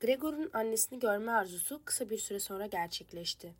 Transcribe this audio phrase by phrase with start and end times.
[0.00, 3.54] Gregor'un annesini görme arzusu kısa bir süre sonra gerçekleşti.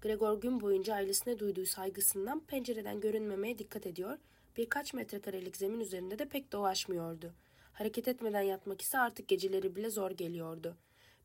[0.00, 4.18] Gregor gün boyunca ailesine duyduğu saygısından pencereden görünmemeye dikkat ediyor,
[4.56, 7.32] birkaç metrekarelik zemin üzerinde de pek dolaşmıyordu.
[7.72, 10.76] Hareket etmeden yatmak ise artık geceleri bile zor geliyordu.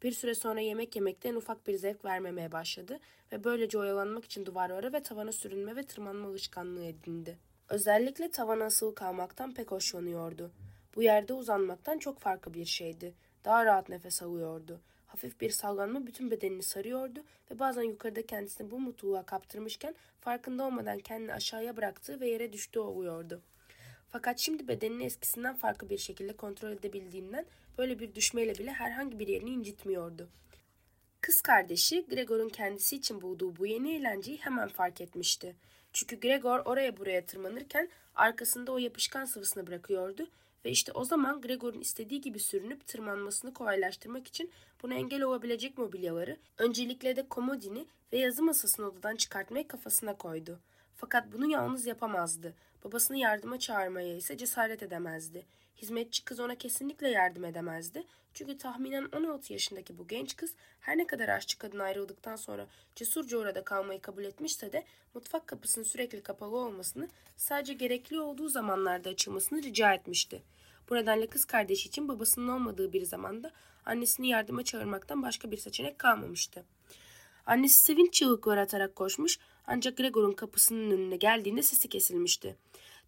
[0.04, 3.00] Bir süre sonra yemek yemekten ufak bir zevk vermemeye başladı
[3.32, 7.38] ve böylece oyalanmak için duvarlara ve tavana sürünme ve tırmanma alışkanlığı edindi.
[7.70, 10.52] Özellikle tavana asılı kalmaktan pek hoşlanıyordu.
[10.96, 13.14] Bu yerde uzanmaktan çok farklı bir şeydi.
[13.46, 14.80] Daha rahat nefes alıyordu.
[15.08, 21.00] Hafif bir sallanma bütün bedenini sarıyordu ve bazen yukarıda kendisini bu mutluluğa kaptırmışken farkında olmadan
[21.00, 23.42] kendini aşağıya bıraktığı ve yere düştüğü oluyordu.
[24.10, 27.46] Fakat şimdi bedenini eskisinden farklı bir şekilde kontrol edebildiğinden
[27.78, 30.30] böyle bir düşmeyle bile herhangi bir yerini incitmiyordu.
[31.22, 35.56] Kız kardeşi Gregor'un kendisi için bulduğu bu yeni eğlenceyi hemen fark etmişti.
[35.94, 40.28] Çünkü Gregor oraya buraya tırmanırken arkasında o yapışkan sıvısını bırakıyordu
[40.66, 44.52] ve işte o zaman Gregor'un istediği gibi sürünüp tırmanmasını kolaylaştırmak için
[44.84, 50.60] buna engel olabilecek mobilyaları öncelikle de komodini ve yazı masasını odadan çıkartmayı kafasına koydu.
[50.96, 52.54] Fakat bunu yalnız yapamazdı.
[52.84, 55.46] Babasını yardıma çağırmaya ise cesaret edemezdi.
[55.78, 58.04] Hizmetçi kız ona kesinlikle yardım edemezdi.
[58.34, 63.38] Çünkü tahminen 16 yaşındaki bu genç kız her ne kadar aşçı kadın ayrıldıktan sonra cesurca
[63.38, 69.64] orada kalmayı kabul etmişse de mutfak kapısının sürekli kapalı olmasını sadece gerekli olduğu zamanlarda açılmasını
[69.64, 70.42] rica etmişti.
[70.90, 73.52] Bu nedenle kız kardeşi için babasının olmadığı bir zamanda
[73.86, 76.66] annesini yardıma çağırmaktan başka bir seçenek kalmamıştı.
[77.46, 82.56] Annesi sevinç çığlıkları atarak koşmuş ancak Gregor'un kapısının önüne geldiğinde sesi kesilmişti.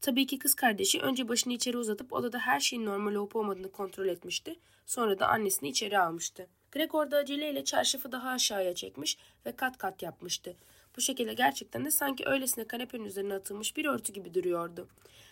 [0.02, 4.08] Tabii ki kız kardeşi önce başını içeri uzatıp odada her şeyin normal olup olmadığını kontrol
[4.08, 4.56] etmişti.
[4.86, 6.48] Sonra da annesini içeri almıştı.
[6.72, 10.56] Gregor da aceleyle çarşafı daha aşağıya çekmiş ve kat kat yapmıştı.
[10.98, 14.88] Bu şekilde gerçekten de sanki öylesine kanepenin üzerine atılmış bir örtü gibi duruyordu.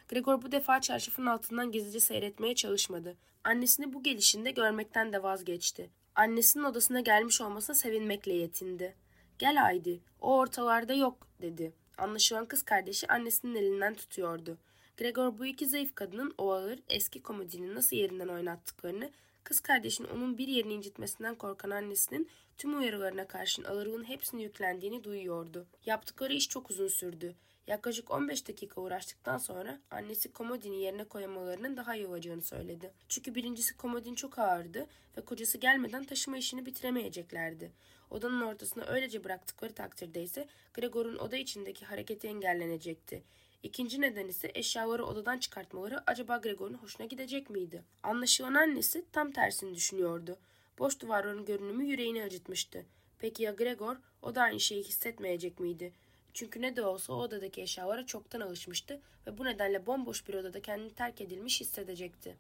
[0.08, 3.18] Gregor bu defa çarşafın altından gizlice seyretmeye çalışmadı.
[3.44, 5.90] Annesini bu gelişinde görmekten de vazgeçti.
[6.16, 8.96] Annesinin odasına gelmiş olmasına sevinmekle yetindi.
[9.40, 11.74] Gel Haydi, o ortalarda yok dedi.
[11.98, 14.58] Anlaşılan kız kardeşi annesinin elinden tutuyordu.
[14.98, 19.12] Gregor bu iki zayıf kadının o ağır eski komodini nasıl yerinden oynattıklarını,
[19.44, 25.68] kız kardeşin onun bir yerini incitmesinden korkan annesinin tüm uyarılarına karşın ağırlığın hepsini yüklendiğini duyuyordu.
[25.86, 27.36] Yaptıkları iş çok uzun sürdü.
[27.68, 32.92] Yaklaşık 15 dakika uğraştıktan sonra annesi komodini yerine koyamalarının daha iyi olacağını söyledi.
[33.10, 34.88] Çünkü birincisi komodin çok ağırdı
[35.18, 37.72] ve kocası gelmeden taşıma işini bitiremeyeceklerdi.
[38.10, 43.24] Odanın ortasına öylece bıraktıkları takdirde ise Gregor'un oda içindeki hareketi engellenecekti.
[43.64, 47.84] İkinci neden ise eşyaları odadan çıkartmaları acaba Gregor'un hoşuna gidecek miydi?
[48.04, 50.38] Anlaşılan annesi tam tersini düşünüyordu.
[50.80, 52.86] Boş duvarların görünümü yüreğini acıtmıştı.
[53.20, 53.96] Peki ya Gregor?
[54.22, 55.94] O da aynı şeyi hissetmeyecek miydi?
[56.34, 60.62] Çünkü ne de olsa o odadaki eşyalara çoktan alışmıştı ve bu nedenle bomboş bir odada
[60.62, 62.36] kendini terk edilmiş hissedecekti.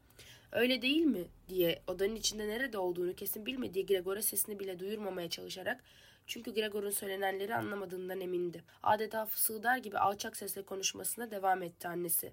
[0.51, 5.83] Öyle değil mi diye odanın içinde nerede olduğunu kesin bilmediği Gregor'a sesini bile duyurmamaya çalışarak
[6.27, 8.63] çünkü Gregor'un söylenenleri anlamadığından emindi.
[8.83, 12.31] Adeta fısıldar gibi alçak sesle konuşmasına devam etti annesi.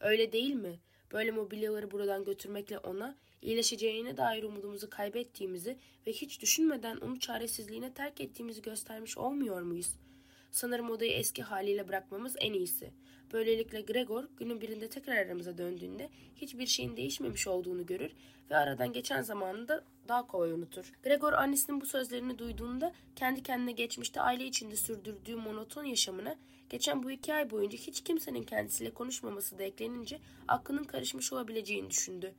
[0.00, 0.78] Öyle değil mi?
[1.12, 5.76] Böyle mobilyaları buradan götürmekle ona iyileşeceğine dair umudumuzu kaybettiğimizi
[6.06, 9.94] ve hiç düşünmeden onu çaresizliğine terk ettiğimizi göstermiş olmuyor muyuz?
[10.50, 12.90] Sanırım odayı eski haliyle bırakmamız en iyisi.
[13.32, 18.12] Böylelikle Gregor günün birinde tekrar aramıza döndüğünde hiçbir şeyin değişmemiş olduğunu görür
[18.50, 20.92] ve aradan geçen zamanı da daha kolay unutur.
[21.02, 26.36] Gregor annesinin bu sözlerini duyduğunda kendi kendine geçmişte aile içinde sürdürdüğü monoton yaşamına
[26.70, 30.18] geçen bu iki ay boyunca hiç kimsenin kendisiyle konuşmaması da eklenince
[30.48, 32.34] aklının karışmış olabileceğini düşündü.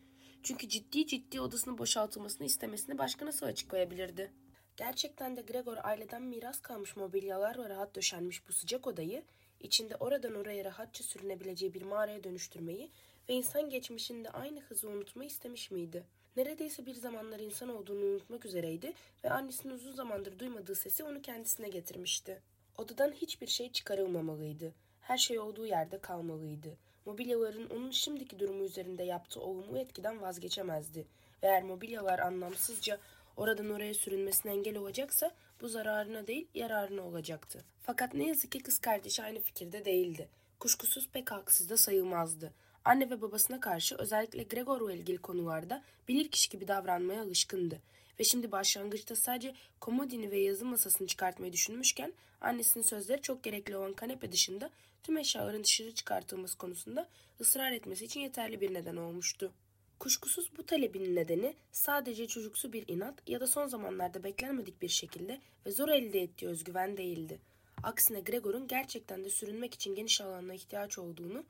[0.47, 4.31] Çünkü ciddi ciddi odasının boşaltılmasını istemesini başka nasıl açıklayabilirdi?
[4.77, 9.23] Gerçekten de Gregor aileden miras kalmış mobilyalar ve rahat döşenmiş bu sıcak odayı
[9.59, 12.91] içinde oradan oraya rahatça sürünebileceği bir mağaraya dönüştürmeyi
[13.29, 16.03] ve insan geçmişinde aynı hızı unutmayı istemiş miydi?
[16.37, 18.93] Neredeyse bir zamanlar insan olduğunu unutmak üzereydi
[19.23, 22.41] ve annesinin uzun zamandır duymadığı sesi onu kendisine getirmişti.
[22.77, 24.73] Odadan hiçbir şey çıkarılmamalıydı.
[25.01, 26.77] Her şey olduğu yerde kalmalıydı.
[27.07, 31.05] Mobilyaların onun şimdiki durumu üzerinde yaptığı olumlu etkiden vazgeçemezdi.
[31.41, 32.97] Eğer mobilyalar anlamsızca
[33.37, 35.31] oradan oraya sürünmesine engel olacaksa
[35.61, 37.63] bu zararına değil yararına olacaktı.
[37.81, 40.29] Fakat ne yazık ki kız kardeşi aynı fikirde değildi.
[40.59, 42.53] Kuşkusuz pek haksız da sayılmazdı.
[42.85, 47.81] Anne ve babasına karşı özellikle Gregor'la ilgili konularda bilirkişi gibi davranmaya alışkındı.
[48.19, 53.93] Ve şimdi başlangıçta sadece komodini ve yazı masasını çıkartmayı düşünmüşken annesinin sözleri çok gerekli olan
[53.93, 54.69] kanepe dışında
[55.07, 57.07] tüm eşyaların dışarı çıkartılması konusunda
[57.41, 59.51] ısrar etmesi için yeterli bir neden olmuştu.
[59.99, 65.41] Kuşkusuz bu talebin nedeni sadece çocuksu bir inat ya da son zamanlarda beklenmedik bir şekilde
[65.65, 67.39] ve zor elde ettiği özgüven değildi.
[67.83, 71.43] Aksine Gregor'un gerçekten de sürünmek için geniş alana ihtiyaç olduğunu,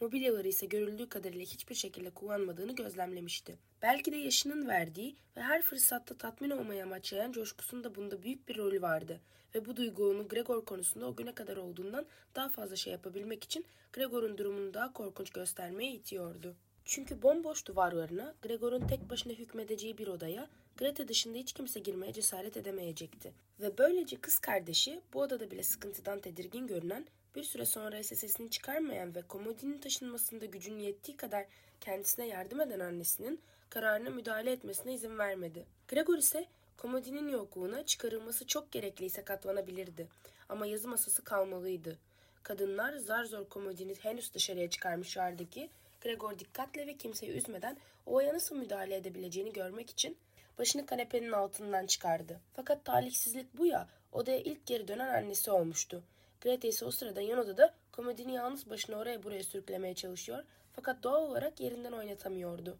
[0.00, 3.58] mobilyaları ise görüldüğü kadarıyla hiçbir şekilde kullanmadığını gözlemlemişti.
[3.82, 8.82] Belki de yaşının verdiği ve her fırsatta tatmin olmayı amaçlayan coşkusunda bunda büyük bir rolü
[8.82, 9.20] vardı
[9.54, 13.66] ve bu duygu onu Gregor konusunda o güne kadar olduğundan daha fazla şey yapabilmek için
[13.92, 16.56] Gregor'un durumunu daha korkunç göstermeye itiyordu.
[16.84, 22.56] Çünkü bomboş duvarlarına, Gregor'un tek başına hükmedeceği bir odaya, Greta dışında hiç kimse girmeye cesaret
[22.56, 23.32] edemeyecekti.
[23.60, 28.50] Ve böylece kız kardeşi, bu odada bile sıkıntıdan tedirgin görünen, bir süre sonra ise sesini
[28.50, 31.46] çıkarmayan ve komodinin taşınmasında gücün yettiği kadar
[31.80, 33.40] kendisine yardım eden annesinin
[33.70, 35.66] kararına müdahale etmesine izin vermedi.
[35.88, 36.46] Gregor ise
[36.76, 40.08] komodinin yokluğuna çıkarılması çok gerekliyse katlanabilirdi.
[40.48, 41.98] Ama yazı masası kalmalıydı.
[42.42, 48.56] Kadınlar zar zor komodini henüz dışarıya çıkarmışlardı ki Gregor dikkatle ve kimseyi üzmeden oya nasıl
[48.56, 50.16] müdahale edebileceğini görmek için
[50.58, 52.40] başını kanepenin altından çıkardı.
[52.56, 56.02] Fakat talihsizlik bu ya, odaya ilk geri dönen annesi olmuştu.
[56.40, 61.22] Greta ise o sırada yan odada komodini yalnız başına oraya buraya sürüklemeye çalışıyor fakat doğal
[61.22, 62.78] olarak yerinden oynatamıyordu.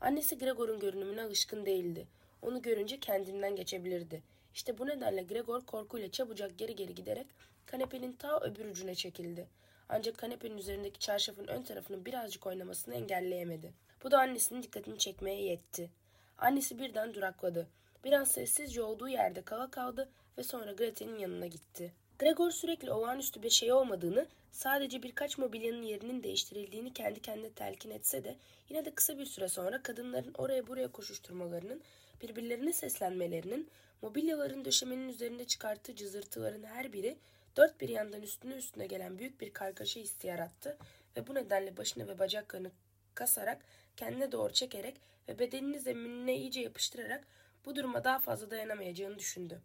[0.00, 2.06] Annesi Gregor'un görünümüne alışkın değildi.
[2.42, 4.22] Onu görünce kendinden geçebilirdi.
[4.54, 7.26] İşte bu nedenle Gregor korkuyla çabucak geri geri giderek
[7.66, 9.46] kanepenin ta öbür ucuna çekildi.
[9.88, 13.72] Ancak kanepenin üzerindeki çarşafın ön tarafının birazcık oynamasını engelleyemedi.
[14.02, 15.90] Bu da annesinin dikkatini çekmeye yetti.
[16.38, 17.68] Annesi birden durakladı.
[18.04, 21.92] Bir an sessizce olduğu yerde kala kaldı ve sonra Greta'nın yanına gitti.
[22.20, 28.24] Gregor sürekli olağanüstü bir şey olmadığını, sadece birkaç mobilyanın yerinin değiştirildiğini kendi kendine telkin etse
[28.24, 28.36] de
[28.68, 31.82] yine de kısa bir süre sonra kadınların oraya buraya koşuşturmalarının,
[32.22, 33.68] birbirlerine seslenmelerinin,
[34.02, 37.16] mobilyaların döşemenin üzerinde çıkarttığı cızırtıların her biri
[37.56, 40.76] dört bir yandan üstüne üstüne gelen büyük bir kargaşa hissi yarattı
[41.16, 42.70] ve bu nedenle başını ve bacaklarını
[43.14, 43.64] kasarak,
[43.96, 44.96] kendine doğru çekerek
[45.28, 47.24] ve bedenini zeminine iyice yapıştırarak
[47.64, 49.60] bu duruma daha fazla dayanamayacağını düşündü.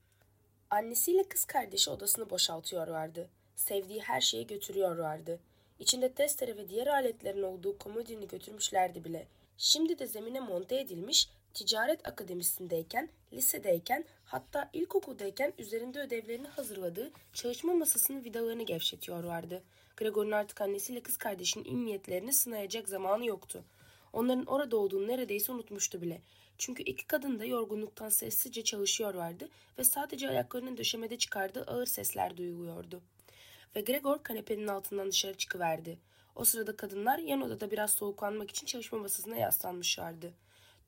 [0.70, 3.30] Annesiyle kız kardeşi odasını boşaltıyorlardı.
[3.56, 5.40] Sevdiği her şeyi götürüyorlardı.
[5.80, 9.28] İçinde testere ve diğer aletlerin olduğu komodini götürmüşlerdi bile.
[9.58, 18.24] Şimdi de zemine monte edilmiş, ticaret akademisindeyken, lisedeyken, hatta ilkokuldayken üzerinde ödevlerini hazırladığı çalışma masasının
[18.24, 19.64] vidalarını gevşetiyorlardı.
[19.98, 23.64] Gregor'un artık annesiyle kız kardeşinin iyi niyetlerini sınayacak zamanı yoktu.
[24.14, 26.22] Onların orada olduğunu neredeyse unutmuştu bile.
[26.58, 29.50] Çünkü iki kadın da yorgunluktan sessizce çalışıyorlardı
[29.80, 33.02] ve sadece ayaklarının döşemede çıkardığı ağır sesler duyuluyordu.
[33.76, 36.00] Ve Gregor kanepenin altından dışarı çıkıverdi.
[36.36, 40.34] O sırada kadınlar yan odada biraz soğuklanmak için çalışma masasına yaslanmışlardı.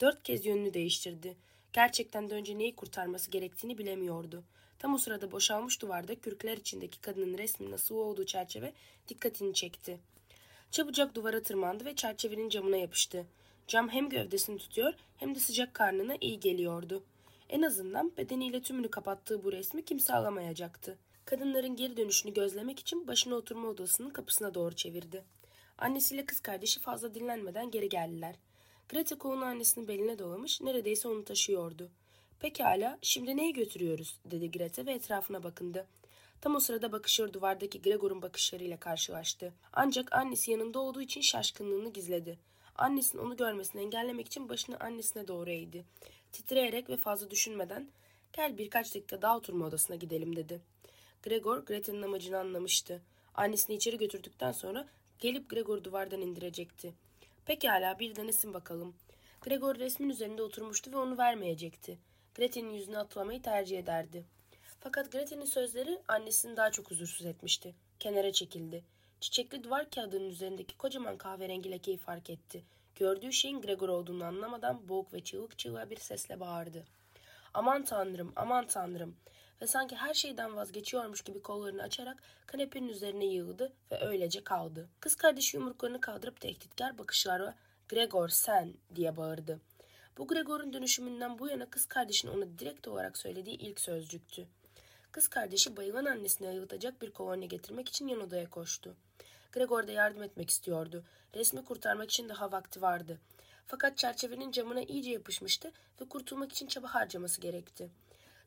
[0.01, 1.37] Dört kez yönünü değiştirdi.
[1.73, 4.43] Gerçekten de önce neyi kurtarması gerektiğini bilemiyordu.
[4.79, 8.73] Tam o sırada boşalmış duvarda kürkler içindeki kadının resminin nasıl olduğu çerçeve
[9.07, 9.99] dikkatini çekti.
[10.71, 13.25] Çabucak duvara tırmandı ve çerçevenin camına yapıştı.
[13.67, 17.03] Cam hem gövdesini tutuyor hem de sıcak karnına iyi geliyordu.
[17.49, 20.97] En azından bedeniyle tümünü kapattığı bu resmi kimse alamayacaktı.
[21.25, 25.23] Kadınların geri dönüşünü gözlemek için başına oturma odasının kapısına doğru çevirdi.
[25.77, 28.35] Annesiyle kız kardeşi fazla dinlenmeden geri geldiler.
[28.89, 31.89] Greta kolunu annesinin beline dolamış, neredeyse onu taşıyordu.
[32.39, 35.87] Pekala, şimdi neyi götürüyoruz, dedi Greta ve etrafına bakındı.
[36.41, 39.53] Tam o sırada bakışıyor duvardaki Gregor'un bakışlarıyla karşılaştı.
[39.73, 42.37] Ancak annesi yanında olduğu için şaşkınlığını gizledi.
[42.77, 45.85] Annesinin onu görmesini engellemek için başını annesine doğru eğdi.
[46.31, 47.87] Titreyerek ve fazla düşünmeden
[48.33, 50.61] gel birkaç dakika daha oturma odasına gidelim dedi.
[51.23, 53.01] Gregor Greta'nın amacını anlamıştı.
[53.35, 54.87] Annesini içeri götürdükten sonra
[55.19, 56.93] gelip Gregor duvardan indirecekti.
[57.45, 58.95] Pekala bir denesin bakalım.
[59.41, 61.97] Gregor resmin üzerinde oturmuştu ve onu vermeyecekti.
[62.35, 64.25] Greta'nın yüzüne atlamayı tercih ederdi.
[64.79, 67.75] Fakat Greta'nın sözleri annesini daha çok huzursuz etmişti.
[67.99, 68.83] Kenara çekildi.
[69.21, 72.63] Çiçekli duvar kağıdının üzerindeki kocaman kahverengi lekeyi fark etti.
[72.95, 76.85] Gördüğü şeyin Gregor olduğunu anlamadan boğuk ve çığlık çığlığa bir sesle bağırdı.
[77.53, 79.15] Aman tanrım, aman tanrım.
[79.61, 84.89] Ve sanki her şeyden vazgeçiyormuş gibi kollarını açarak kanepenin üzerine yığıldı ve öylece kaldı.
[84.99, 87.55] Kız kardeşi yumruklarını kaldırıp tehditkar bakışlarla
[87.89, 89.59] Gregor sen diye bağırdı.
[90.17, 94.47] Bu Gregor'un dönüşümünden bu yana kız kardeşin ona direkt olarak söylediği ilk sözcüktü.
[95.17, 98.95] Kız kardeşi bayılan annesine ayıltacak bir kolonya getirmek için yan odaya koştu.
[99.51, 101.03] Gregor da yardım etmek istiyordu.
[101.35, 103.17] Resmi kurtarmak için daha vakti vardı.
[103.67, 105.71] Fakat çerçevenin camına iyice yapışmıştı
[106.01, 107.89] ve kurtulmak için çaba harcaması gerekti.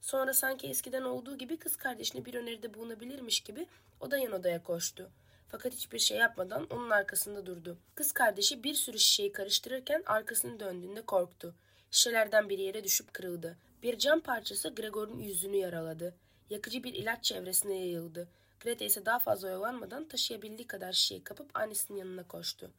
[0.00, 3.66] Sonra sanki eskiden olduğu gibi kız kardeşine bir öneride bulunabilirmiş gibi
[4.00, 5.10] o da yan odaya koştu.
[5.48, 7.78] Fakat hiçbir şey yapmadan onun arkasında durdu.
[7.94, 11.54] Kız kardeşi bir sürü şişeyi karıştırırken arkasını döndüğünde korktu.
[11.90, 13.56] Şişelerden bir yere düşüp kırıldı.
[13.82, 16.14] Bir cam parçası Gregor'un yüzünü yaraladı.
[16.50, 18.28] Yakıcı bir ilaç çevresine yayıldı.
[18.60, 22.70] Greta ise daha fazla oyalanmadan taşıyabildiği kadar şişeyi kapıp annesinin yanına koştu.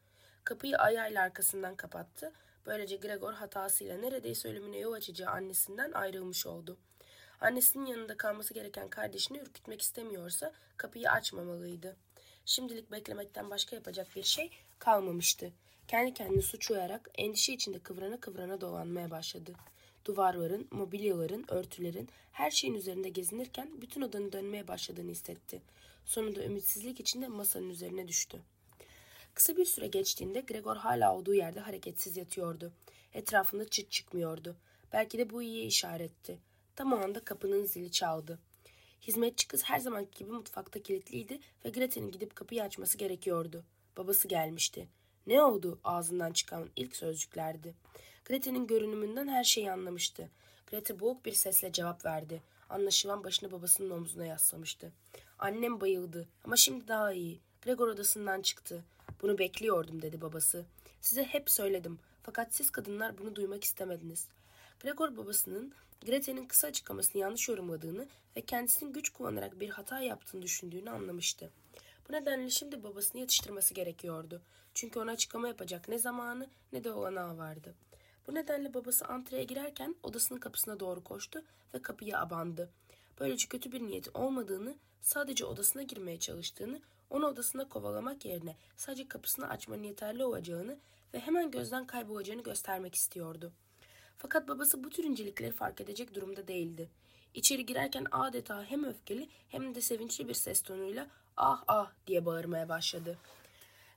[0.43, 2.31] Kapıyı ayağıyla arkasından kapattı.
[2.65, 6.77] Böylece Gregor hatasıyla neredeyse ölümüne yol açacağı annesinden ayrılmış oldu.
[7.41, 11.95] Annesinin yanında kalması gereken kardeşini ürkütmek istemiyorsa kapıyı açmamalıydı.
[12.45, 15.51] Şimdilik beklemekten başka yapacak bir şey kalmamıştı.
[15.87, 19.53] Kendi kendini suçlayarak endişe içinde kıvrana kıvrana dolanmaya başladı.
[20.05, 25.61] Duvarların, mobilyaların, örtülerin, her şeyin üzerinde gezinirken bütün odanın dönmeye başladığını hissetti.
[26.05, 28.41] Sonunda ümitsizlik içinde masanın üzerine düştü.
[29.33, 32.71] Kısa bir süre geçtiğinde Gregor hala olduğu yerde hareketsiz yatıyordu.
[33.13, 34.55] Etrafında çıt çıkmıyordu.
[34.93, 36.39] Belki de bu iyi işaretti.
[36.75, 38.39] Tam o anda kapının zili çaldı.
[39.01, 43.63] Hizmetçi kız her zamanki gibi mutfakta kilitliydi ve Grete'nin gidip kapıyı açması gerekiyordu.
[43.97, 44.87] Babası gelmişti.
[45.27, 47.73] Ne oldu ağzından çıkan ilk sözcüklerdi.
[48.25, 50.29] Grete'nin görünümünden her şeyi anlamıştı.
[50.67, 52.41] Grete boğuk bir sesle cevap verdi.
[52.69, 54.91] Anlaşılan başını babasının omzuna yaslamıştı.
[55.39, 57.39] Annem bayıldı ama şimdi daha iyi.
[57.61, 58.83] Gregor odasından çıktı.
[59.21, 60.65] Bunu bekliyordum dedi babası.
[61.01, 64.27] Size hep söyledim fakat siz kadınlar bunu duymak istemediniz.
[64.79, 65.73] Gregor babasının
[66.05, 71.49] Grete'nin kısa açıklamasını yanlış yorumladığını ve kendisinin güç kullanarak bir hata yaptığını düşündüğünü anlamıştı.
[72.09, 74.41] Bu nedenle şimdi babasını yatıştırması gerekiyordu.
[74.73, 77.73] Çünkü ona açıklama yapacak ne zamanı ne de olanağı vardı.
[78.27, 81.41] Bu nedenle babası antreye girerken odasının kapısına doğru koştu
[81.73, 82.69] ve kapıya abandı.
[83.19, 89.49] Böylece kötü bir niyeti olmadığını, sadece odasına girmeye çalıştığını, onu odasına kovalamak yerine sadece kapısını
[89.49, 90.77] açmanın yeterli olacağını
[91.13, 93.51] ve hemen gözden kaybolacağını göstermek istiyordu.
[94.17, 96.89] Fakat babası bu tür incelikleri fark edecek durumda değildi.
[97.33, 102.69] İçeri girerken adeta hem öfkeli hem de sevinçli bir ses tonuyla ah ah diye bağırmaya
[102.69, 103.17] başladı.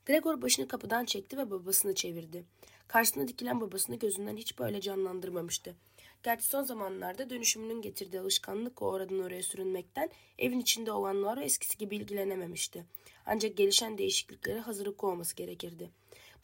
[0.07, 2.45] Gregor başını kapıdan çekti ve babasını çevirdi.
[2.89, 5.75] Karşısına dikilen babasını gözünden hiç böyle canlandırmamıştı.
[6.23, 11.97] Gerçi son zamanlarda dönüşümünün getirdiği alışkanlık o oradan oraya sürünmekten evin içinde olanlar eskisi gibi
[11.97, 12.85] ilgilenememişti.
[13.27, 15.91] Ancak gelişen değişikliklere hazırlıklı olması gerekirdi.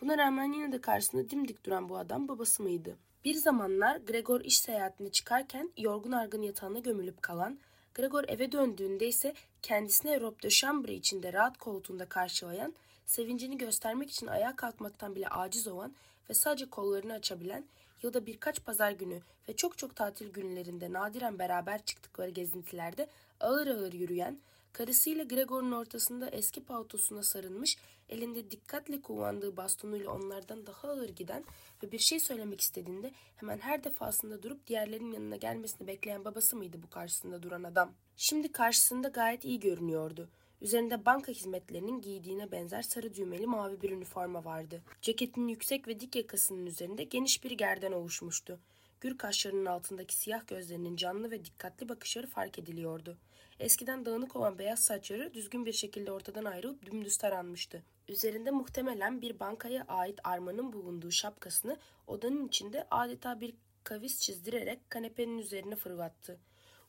[0.01, 2.97] Buna rağmen yine de karşısında dimdik duran bu adam babası mıydı?
[3.25, 7.59] Bir zamanlar Gregor iş seyahatine çıkarken yorgun argın yatağına gömülüp kalan,
[7.95, 12.75] Gregor eve döndüğünde ise kendisine robe de chambre içinde rahat koltuğunda karşılayan,
[13.11, 15.95] sevincini göstermek için ayağa kalkmaktan bile aciz olan
[16.31, 17.65] ve sadece kollarını açabilen,
[18.03, 23.09] yılda birkaç pazar günü ve çok çok tatil günlerinde nadiren beraber çıktıkları gezintilerde
[23.41, 24.39] ağır ağır yürüyen,
[24.73, 27.77] karısıyla Gregor'un ortasında eski paltosuna sarılmış,
[28.09, 31.45] elinde dikkatle kullandığı bastonuyla onlardan daha ağır giden
[31.83, 36.83] ve bir şey söylemek istediğinde hemen her defasında durup diğerlerinin yanına gelmesini bekleyen babası mıydı
[36.83, 37.93] bu karşısında duran adam?
[38.17, 40.29] Şimdi karşısında gayet iyi görünüyordu.
[40.61, 44.83] Üzerinde banka hizmetlerinin giydiğine benzer sarı düğmeli mavi bir üniforma vardı.
[45.03, 48.61] Ceketinin yüksek ve dik yakasının üzerinde geniş bir gerden oluşmuştu.
[49.01, 53.19] Gür kaşlarının altındaki siyah gözlerinin canlı ve dikkatli bakışları fark ediliyordu.
[53.61, 57.83] Eskiden dağınık olan beyaz saçları düzgün bir şekilde ortadan ayrılıp dümdüz taranmıştı.
[58.09, 61.77] Üzerinde muhtemelen bir bankaya ait armanın bulunduğu şapkasını
[62.07, 66.39] odanın içinde adeta bir kavis çizdirerek kanepenin üzerine fırlattı.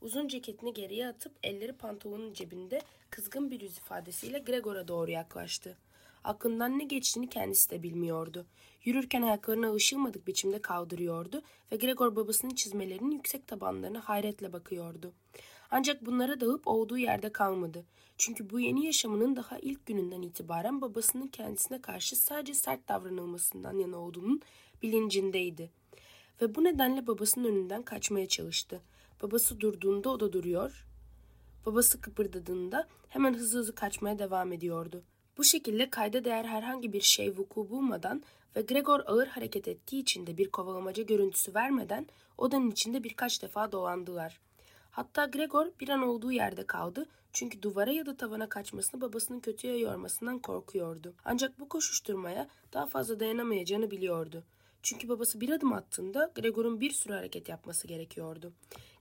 [0.01, 5.77] Uzun ceketini geriye atıp elleri pantolonun cebinde kızgın bir yüz ifadesiyle Gregor'a doğru yaklaştı.
[6.23, 8.45] Aklından ne geçtiğini kendisi de bilmiyordu.
[8.83, 11.41] Yürürken ayaklarını alışılmadık biçimde kaldırıyordu
[11.71, 15.13] ve Gregor babasının çizmelerinin yüksek tabanlarına hayretle bakıyordu.
[15.71, 17.85] Ancak bunlara dağıp olduğu yerde kalmadı.
[18.17, 23.97] Çünkü bu yeni yaşamının daha ilk gününden itibaren babasının kendisine karşı sadece sert davranılmasından yana
[23.97, 24.41] olduğunun
[24.81, 25.69] bilincindeydi.
[26.41, 28.81] Ve bu nedenle babasının önünden kaçmaya çalıştı.
[29.21, 30.85] Babası durduğunda o da duruyor.
[31.65, 35.03] Babası kıpırdadığında hemen hızlı hızlı kaçmaya devam ediyordu.
[35.37, 38.23] Bu şekilde kayda değer herhangi bir şey vuku bulmadan
[38.55, 43.71] ve Gregor ağır hareket ettiği için de bir kovalamaca görüntüsü vermeden odanın içinde birkaç defa
[43.71, 44.39] dolandılar.
[44.91, 49.77] Hatta Gregor bir an olduğu yerde kaldı çünkü duvara ya da tavana kaçmasını babasının kötüye
[49.77, 51.13] yormasından korkuyordu.
[51.25, 54.43] Ancak bu koşuşturmaya daha fazla dayanamayacağını biliyordu.
[54.83, 58.53] Çünkü babası bir adım attığında Gregor'un bir sürü hareket yapması gerekiyordu.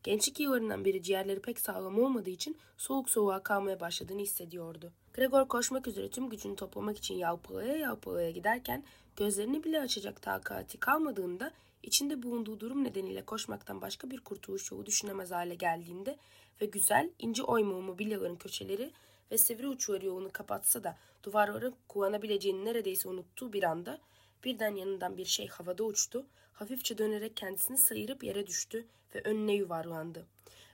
[0.02, 4.92] Gençlik yıllarından beri ciğerleri pek sağlam olmadığı için soğuk soğuğa kalmaya başladığını hissediyordu.
[5.14, 8.84] Gregor koşmak üzere tüm gücünü toplamak için yalpalaya yalpalaya giderken
[9.16, 15.30] gözlerini bile açacak takati kalmadığında içinde bulunduğu durum nedeniyle koşmaktan başka bir kurtuluş yolu düşünemez
[15.30, 16.16] hale geldiğinde
[16.60, 18.90] ve güzel ince oyma mobilyaların köşeleri
[19.30, 23.98] ve sivri uçları yolunu kapatsa da duvarların kullanabileceğini neredeyse unuttuğu bir anda
[24.44, 30.26] birden yanından bir şey havada uçtu, hafifçe dönerek kendisini sayırıp yere düştü ve önüne yuvarlandı.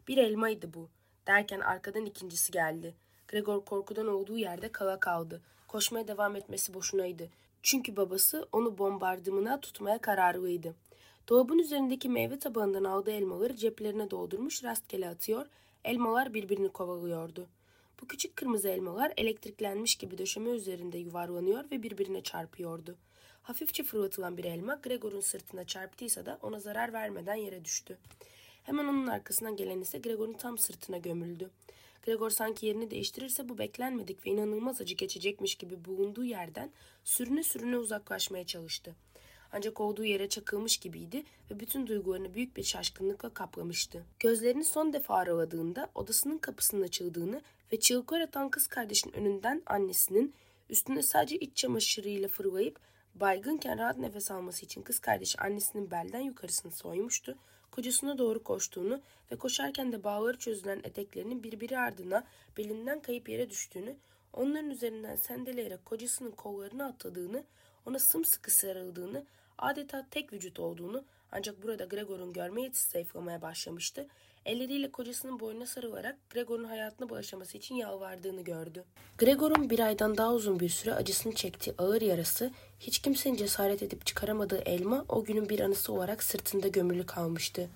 [0.08, 0.88] Bir elmaydı bu.
[1.26, 2.94] Derken arkadan ikincisi geldi.
[3.28, 5.42] Gregor korkudan olduğu yerde kala kaldı.
[5.68, 7.28] Koşmaya devam etmesi boşunaydı.
[7.62, 10.74] Çünkü babası onu bombardımına tutmaya kararlıydı.
[11.28, 15.46] Dolabın üzerindeki meyve tabağından aldığı elmaları ceplerine doldurmuş rastgele atıyor,
[15.84, 17.46] elmalar birbirini kovalıyordu.
[18.02, 22.96] Bu küçük kırmızı elmalar elektriklenmiş gibi döşeme üzerinde yuvarlanıyor ve birbirine çarpıyordu.
[23.46, 27.98] Hafifçe fırlatılan bir elma Gregor'un sırtına çarptıysa da ona zarar vermeden yere düştü.
[28.62, 31.50] Hemen onun arkasından gelen ise Gregor'un tam sırtına gömüldü.
[32.02, 36.70] Gregor sanki yerini değiştirirse bu beklenmedik ve inanılmaz acı geçecekmiş gibi bulunduğu yerden
[37.04, 38.94] sürüne sürüne uzaklaşmaya çalıştı.
[39.52, 44.04] Ancak olduğu yere çakılmış gibiydi ve bütün duygularını büyük bir şaşkınlıkla kaplamıştı.
[44.18, 50.34] Gözlerini son defa araladığında odasının kapısının açıldığını ve çığlıklar atan kız kardeşin önünden annesinin
[50.70, 52.78] üstüne sadece iç çamaşırıyla fırlayıp
[53.20, 57.38] baygınken rahat nefes alması için kız kardeşi annesinin belden yukarısını soymuştu.
[57.70, 59.00] Kocasına doğru koştuğunu
[59.32, 62.24] ve koşarken de bağları çözülen eteklerinin birbiri ardına
[62.56, 63.96] belinden kayıp yere düştüğünü,
[64.32, 67.44] onların üzerinden sendeleyerek kocasının kollarını atladığını,
[67.86, 69.24] ona sımsıkı sarıldığını,
[69.58, 74.06] adeta tek vücut olduğunu ancak burada Gregor'un görme yetisi zayıflamaya başlamıştı.
[74.44, 78.84] Elleriyle kocasının boynuna sarılarak Gregor'un hayatını bağışlaması için yalvardığını gördü.
[79.18, 84.06] Gregor'un bir aydan daha uzun bir süre acısını çektiği ağır yarası, hiç kimsenin cesaret edip
[84.06, 87.68] çıkaramadığı elma o günün bir anısı olarak sırtında gömülü kalmıştı.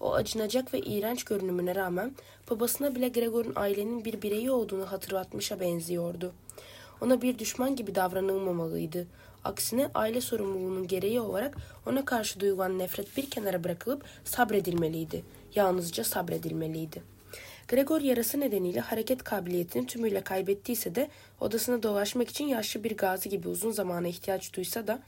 [0.00, 2.12] O acınacak ve iğrenç görünümüne rağmen
[2.50, 6.32] babasına bile Gregor'un ailenin bir bireyi olduğunu hatırlatmışa benziyordu.
[7.00, 9.06] Ona bir düşman gibi davranılmamalıydı.
[9.44, 11.56] Aksine aile sorumluluğunun gereği olarak
[11.86, 15.24] ona karşı duyulan nefret bir kenara bırakılıp sabredilmeliydi.
[15.54, 17.02] Yalnızca sabredilmeliydi.
[17.68, 21.08] Gregor yarası nedeniyle hareket kabiliyetini tümüyle kaybettiyse de
[21.40, 25.02] odasına dolaşmak için yaşlı bir gazi gibi uzun zamana ihtiyaç duysa da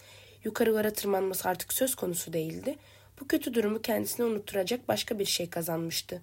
[0.45, 2.77] yukarılara tırmanması artık söz konusu değildi.
[3.21, 6.23] Bu kötü durumu kendisine unutturacak başka bir şey kazanmıştı.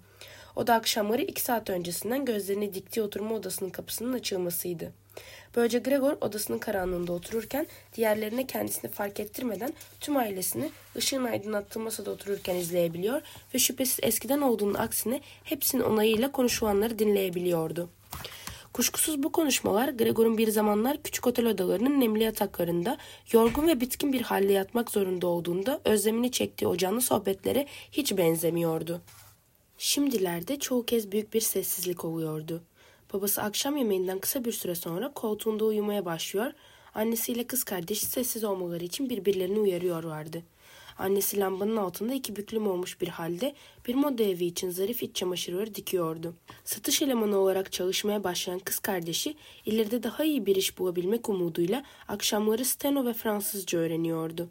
[0.56, 4.92] O da akşamları iki saat öncesinden gözlerini diktiği oturma odasının kapısının açılmasıydı.
[5.56, 7.66] Böylece Gregor odasının karanlığında otururken
[7.96, 13.20] diğerlerine kendisini fark ettirmeden tüm ailesini ışığın aydınlattığı masada otururken izleyebiliyor
[13.54, 17.88] ve şüphesiz eskiden olduğunun aksine hepsinin onayıyla konuşulanları dinleyebiliyordu.
[18.72, 22.98] Kuşkusuz bu konuşmalar Gregor'un bir zamanlar küçük otel odalarının nemli yataklarında
[23.32, 29.00] yorgun ve bitkin bir halde yatmak zorunda olduğunda özlemini çektiği o canlı sohbetlere hiç benzemiyordu.
[29.78, 32.62] Şimdilerde çoğu kez büyük bir sessizlik oluyordu.
[33.12, 36.52] Babası akşam yemeğinden kısa bir süre sonra koltuğunda uyumaya başlıyor,
[36.94, 40.42] annesiyle kız kardeşi sessiz olmaları için birbirlerini uyarıyorlardı.
[40.98, 43.54] Annesi lambanın altında iki büklüm olmuş bir halde
[43.86, 46.34] bir moda evi için zarif iç çamaşırları dikiyordu.
[46.64, 52.64] Satış elemanı olarak çalışmaya başlayan kız kardeşi ileride daha iyi bir iş bulabilmek umuduyla akşamları
[52.64, 54.48] steno ve Fransızca öğreniyordu.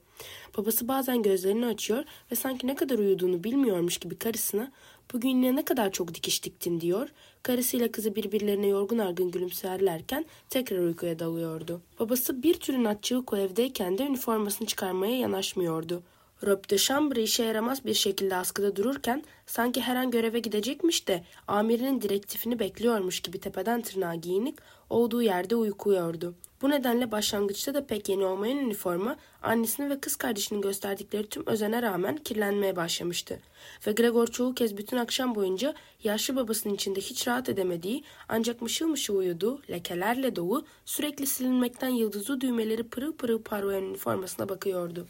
[0.58, 4.71] Babası bazen gözlerini açıyor ve sanki ne kadar uyuduğunu bilmiyormuş gibi karısına
[5.13, 7.10] bugün yine ne kadar çok dikiş diktin diyor.
[7.43, 11.82] Karısıyla kızı birbirlerine yorgun argın gülümserlerken tekrar uykuya dalıyordu.
[12.00, 16.04] Babası bir tür inatçılık o evdeyken de üniformasını çıkarmaya yanaşmıyordu.
[16.45, 21.24] Rob de Chambre işe yaramaz bir şekilde askıda dururken sanki her an göreve gidecekmiş de
[21.47, 26.36] amirinin direktifini bekliyormuş gibi tepeden tırnağa giyinik olduğu yerde uykuyordu.
[26.62, 31.82] Bu nedenle başlangıçta da pek yeni olmayan üniforma annesinin ve kız kardeşinin gösterdikleri tüm özene
[31.82, 33.39] rağmen kirlenmeye başlamıştı.
[33.88, 38.88] Ve Gregor çoğu kez bütün akşam boyunca yaşlı babasının içinde hiç rahat edemediği ancak mışıl
[38.88, 45.08] mışıl uyuduğu, lekelerle dolu, sürekli silinmekten yıldızlı düğmeleri pırıl pırıl parlayan üniformasına bakıyordu.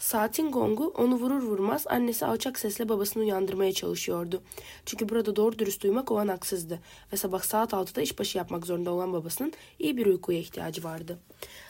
[0.00, 4.42] Saatin gongu onu vurur vurmaz annesi alçak sesle babasını uyandırmaya çalışıyordu.
[4.86, 6.80] Çünkü burada doğru dürüst uyumak olanaksızdı
[7.12, 11.18] ve sabah saat 6'da işbaşı yapmak zorunda olan babasının iyi bir uykuya ihtiyacı vardı.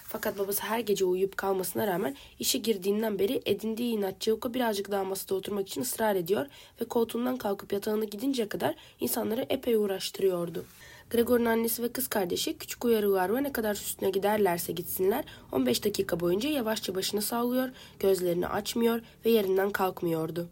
[0.04, 5.34] Fakat babası her gece uyuyup kalmasına rağmen işe girdiğinden beri edindiği inatçılıkla birazcık daha masada
[5.34, 6.46] oturmak için ısrar ediyor
[6.80, 10.64] ve koltuğundan kalkıp yatağına gidinceye kadar insanları epey uğraştırıyordu.
[11.10, 16.20] Gregor'un annesi ve kız kardeşi küçük uyarılar ve ne kadar üstüne giderlerse gitsinler 15 dakika
[16.20, 17.68] boyunca yavaşça başını sallıyor,
[18.00, 20.48] gözlerini açmıyor ve yerinden kalkmıyordu.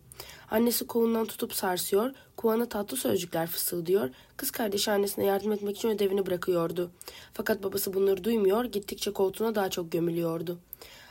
[0.50, 6.26] Annesi kolundan tutup sarsıyor, kulağına tatlı sözcükler fısıldıyor, kız kardeşi annesine yardım etmek için ödevini
[6.26, 6.90] bırakıyordu.
[7.32, 10.58] Fakat babası bunları duymuyor, gittikçe koltuğuna daha çok gömülüyordu.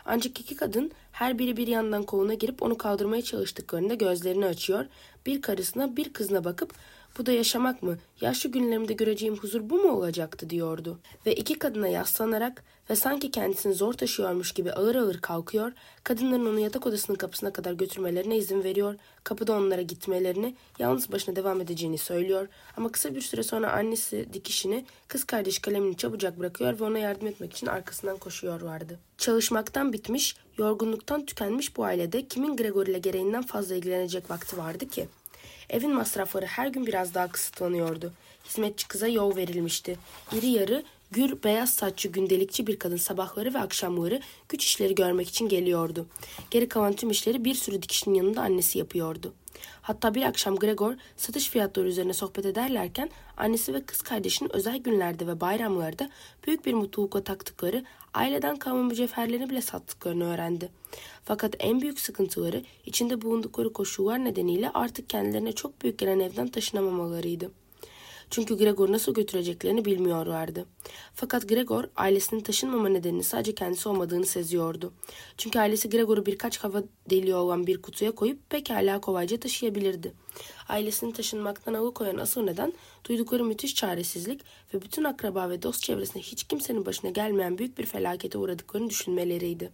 [0.06, 4.86] Ancak iki kadın her biri bir yandan koluna girip onu kaldırmaya çalıştıklarında gözlerini açıyor,
[5.26, 6.74] bir karısına bir kızına bakıp
[7.18, 7.98] bu da yaşamak mı?
[8.22, 11.00] Yaşlı günlerimde göreceğim huzur bu mu olacaktı diyordu.
[11.26, 15.72] Ve iki kadına yaslanarak ve sanki kendisini zor taşıyormuş gibi ağır ağır kalkıyor,
[16.04, 21.62] kadınların onu yatak odasının kapısına kadar götürmelerine izin veriyor, kapıda onlara gitmelerini, yalnız başına devam
[21.62, 26.84] edeceğini söylüyor ama kısa bir süre sonra annesi dikişini, kız kardeş kalemini çabucak bırakıyor ve
[26.84, 29.00] ona yardım etmek için arkasından koşuyor vardı.
[29.18, 35.08] Çalışmaktan bitmiş, yorgunluktan tükenmiş bu ailede kimin Gregor ile gereğinden fazla ilgilenecek vakti vardı ki?
[35.70, 38.14] Evin masrafları her gün biraz daha kısıtlanıyordu.
[38.46, 39.98] Hizmetçi kıza yol verilmişti.
[40.38, 45.50] İri yarı, gür, beyaz saçlı gündelikçi bir kadın sabahları ve akşamları güç işleri görmek için
[45.50, 46.06] geliyordu.
[46.52, 49.34] Geri kalan tüm işleri bir sürü dikişin yanında annesi yapıyordu.
[49.82, 55.28] Hatta bir akşam Gregor satış fiyatları üzerine sohbet ederlerken annesi ve kız kardeşinin özel günlerde
[55.28, 56.10] ve bayramlarda
[56.48, 60.70] büyük bir mutlulukla taktıkları aileden kalma mücevherlerini bile sattıklarını öğrendi.
[61.26, 67.52] Fakat en büyük sıkıntıları içinde bulundukları koşullar nedeniyle artık kendilerine çok büyük gelen evden taşınamamalarıydı.
[68.30, 70.66] Çünkü Gregor nasıl götüreceklerini bilmiyorlardı.
[71.14, 74.94] Fakat Gregor ailesinin taşınmama nedenini sadece kendisi olmadığını seziyordu.
[75.38, 80.14] Çünkü ailesi Gregor'u birkaç hava deliği olan bir kutuya koyup pekala kolayca taşıyabilirdi.
[80.70, 82.74] Ailesini taşınmaktan alıkoyan asıl neden
[83.10, 84.42] duydukları müthiş çaresizlik
[84.74, 89.72] ve bütün akraba ve dost çevresinde hiç kimsenin başına gelmeyen büyük bir felakete uğradıklarını düşünmeleriydi.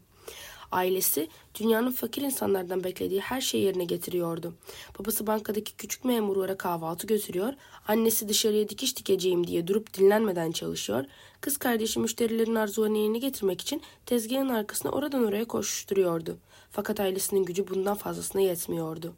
[0.73, 1.27] Ailesi
[1.59, 4.53] dünyanın fakir insanlardan beklediği her şeyi yerine getiriyordu.
[4.99, 7.53] Babası bankadaki küçük memurlara kahvaltı götürüyor,
[7.87, 11.05] annesi dışarıya dikiş dikeceğim diye durup dinlenmeden çalışıyor,
[11.41, 16.37] kız kardeşi müşterilerin arzularını yerine getirmek için tezgahın arkasına oradan oraya koşuşturuyordu.
[16.71, 19.13] Fakat ailesinin gücü bundan fazlasına yetmiyordu.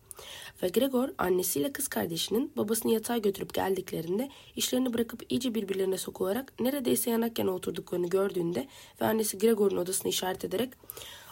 [0.63, 7.09] Ve Gregor annesiyle kız kardeşinin babasını yatağa götürüp geldiklerinde işlerini bırakıp iyice birbirlerine sokularak neredeyse
[7.09, 8.67] yanak yana oturduklarını gördüğünde
[9.01, 10.69] ve annesi Gregor'un odasını işaret ederek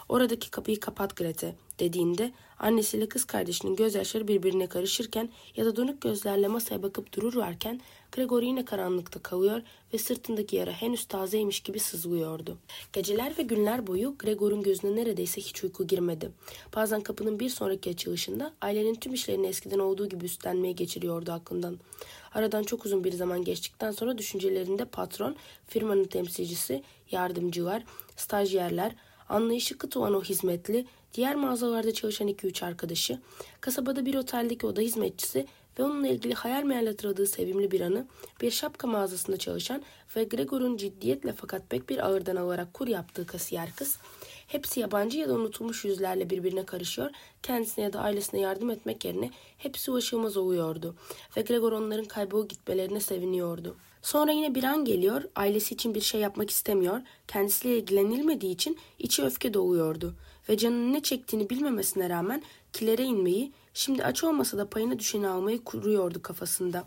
[0.08, 6.48] Oradaki kapıyı kapat Grete dediğinde annesiyle kız kardeşinin gözyaşları birbirine karışırken ya da donuk gözlerle
[6.48, 7.80] masaya bakıp dururlarken
[8.12, 9.62] Gregor yine karanlıkta kalıyor
[9.94, 12.58] ve sırtındaki yara henüz tazeymiş gibi sızlıyordu.
[12.92, 16.30] Geceler ve günler boyu Gregor'un gözüne neredeyse hiç uyku girmedi.
[16.76, 21.78] Bazen kapının bir sonraki açılışında ailenin tüm işlerini eskiden olduğu gibi üstlenmeye geçiriyordu aklından.
[22.34, 25.36] Aradan çok uzun bir zaman geçtikten sonra düşüncelerinde patron,
[25.66, 27.84] firmanın temsilcisi, yardımcılar,
[28.16, 28.94] stajyerler,
[29.28, 33.20] Anlayışı kıt olan o hizmetli, diğer mağazalarda çalışan iki üç arkadaşı,
[33.60, 35.46] kasabada bir oteldeki oda hizmetçisi
[35.78, 38.06] ve onunla ilgili hayal meyal hatırladığı sevimli bir anı,
[38.40, 39.82] bir şapka mağazasında çalışan
[40.16, 43.98] ve Gregor'un ciddiyetle fakat pek bir ağırdan alarak kur yaptığı kasiyer kız,
[44.46, 47.10] hepsi yabancı ya da unutulmuş yüzlerle birbirine karışıyor,
[47.42, 50.94] kendisine ya da ailesine yardım etmek yerine hepsi ulaşılmaz oluyordu
[51.36, 53.76] ve Gregor onların kaybolup gitmelerine seviniyordu.
[54.04, 59.22] Sonra yine bir an geliyor, ailesi için bir şey yapmak istemiyor, kendisiyle ilgilenilmediği için içi
[59.22, 60.14] öfke doluyordu
[60.48, 65.64] ve canının ne çektiğini bilmemesine rağmen kilere inmeyi, şimdi aç olmasa da payına düşeni almayı
[65.64, 66.84] kuruyordu kafasında.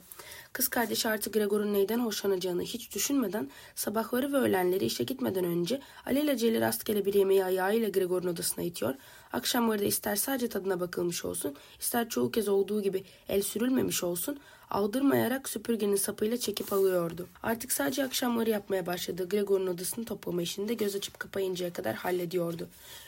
[0.54, 6.62] Kız kardeşi artık Gregor'un neyden hoşlanacağını hiç düşünmeden sabahları ve öğlenleri işe gitmeden önce alelacele
[6.62, 8.96] rastgele bir yemeği ayağıyla Gregor'un odasına itiyor.
[9.34, 14.40] Akşamları da ister sadece tadına bakılmış olsun, ister çoğu kez olduğu gibi el sürülmemiş olsun,
[14.70, 17.28] aldırmayarak süpürgenin sapıyla çekip alıyordu.
[17.44, 22.68] Artık sadece akşamları yapmaya başladığı Gregor'un odasını toplama işini de göz açıp kapayıncaya kadar hallediyordu.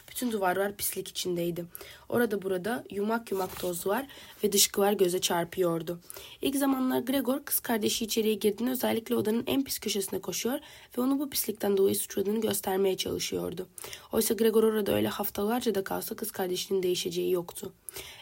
[0.09, 1.65] Bütün duvarlar pislik içindeydi.
[2.09, 4.07] Orada burada yumak yumak tozlar
[4.43, 5.99] ve dışkılar göze çarpıyordu.
[6.41, 10.59] İlk zamanlar Gregor kız kardeşi içeriye girdiğinde özellikle odanın en pis köşesine koşuyor
[10.97, 13.67] ve onu bu pislikten dolayı suçladığını göstermeye çalışıyordu.
[14.11, 17.73] Oysa Gregor orada öyle haftalarca da kalsa kız kardeşinin değişeceği yoktu.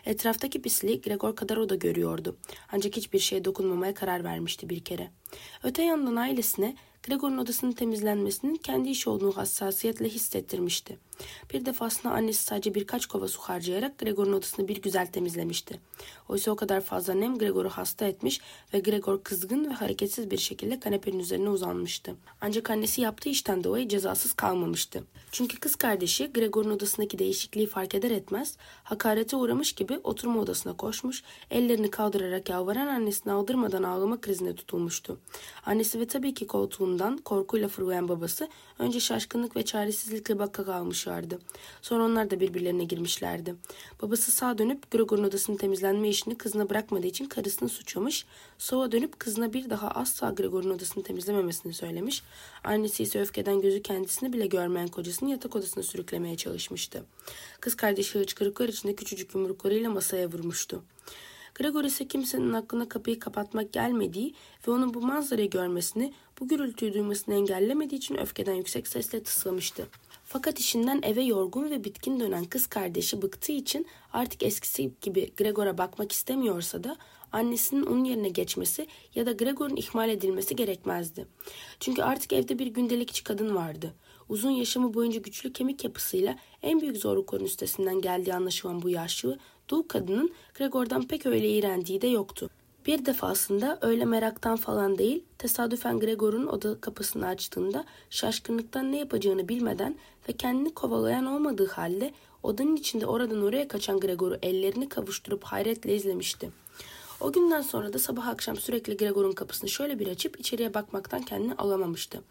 [0.05, 2.37] Etraftaki pisliği Gregor kadar o da görüyordu.
[2.71, 5.11] Ancak hiçbir şeye dokunmamaya karar vermişti bir kere.
[5.63, 6.75] Öte yandan ailesine
[7.07, 10.97] Gregor'un odasının temizlenmesinin kendi işi olduğunu hassasiyetle hissettirmişti.
[11.53, 15.79] Bir defasında annesi sadece birkaç kova su harcayarak Gregor'un odasını bir güzel temizlemişti.
[16.29, 18.41] Oysa o kadar fazla nem Gregor'u hasta etmiş
[18.73, 22.15] ve Gregor kızgın ve hareketsiz bir şekilde kanepenin üzerine uzanmıştı.
[22.41, 25.03] Ancak annesi yaptığı işten dolayı cezasız kalmamıştı.
[25.31, 31.23] Çünkü kız kardeşi Gregor'un odasındaki değişikliği fark eder etmez hakarete uğramış gibi oturma odasına koşmuş,
[31.51, 35.19] ellerini kaldırarak yalvaran annesini aldırmadan ağlama krizine tutulmuştu.
[35.65, 36.47] Annesi ve tabii ki
[36.97, 38.47] koltuğundan korkuyla fırlayan babası
[38.79, 41.39] önce şaşkınlık ve çaresizlikle bakka kalmışlardı.
[41.81, 43.55] Sonra onlar da birbirlerine girmişlerdi.
[44.01, 48.25] Babası sağ dönüp Gregor'un odasının temizlenme işini kızına bırakmadığı için karısını suçlamış.
[48.57, 52.23] Sola dönüp kızına bir daha asla Gregor'un odasını temizlememesini söylemiş.
[52.63, 57.03] Annesi ise öfkeden gözü kendisini bile görmeyen kocasını yatak odasına sürüklemeye çalışmıştı.
[57.61, 60.83] Kız kardeşi hıçkırıklar içinde küçücük yumruklarıyla masaya vurmuştu.
[61.57, 64.33] Gregor ise kimsenin aklına kapıyı kapatmak gelmediği
[64.67, 69.87] ve onun bu manzarayı görmesini, bu gürültüyü duymasını engellemediği için öfkeden yüksek sesle tıslamıştı.
[70.25, 75.77] Fakat işinden eve yorgun ve bitkin dönen kız kardeşi bıktığı için artık eskisi gibi Gregor'a
[75.77, 76.97] bakmak istemiyorsa da
[77.31, 81.27] annesinin onun yerine geçmesi ya da Gregor'un ihmal edilmesi gerekmezdi.
[81.79, 83.93] Çünkü artık evde bir gündelikçi kadın vardı.
[84.29, 89.39] Uzun yaşamı boyunca güçlü kemik yapısıyla en büyük zorlukların üstesinden geldiği anlaşılan bu yaşlı,
[89.69, 92.49] dul kadının Gregor'dan pek öyle iğrendiği de yoktu.
[92.85, 99.95] Bir defasında öyle meraktan falan değil, tesadüfen Gregor'un oda kapısını açtığında şaşkınlıktan ne yapacağını bilmeden
[100.29, 106.51] ve kendini kovalayan olmadığı halde odanın içinde oradan oraya kaçan Gregor'u ellerini kavuşturup hayretle izlemişti.
[107.21, 111.55] O günden sonra da sabah akşam sürekli Gregor'un kapısını şöyle bir açıp içeriye bakmaktan kendini
[111.55, 112.21] alamamıştı.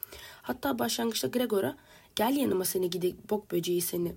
[0.43, 1.77] Hatta başlangıçta Gregor'a
[2.17, 4.13] gel yanıma seni gidi bok böceği seni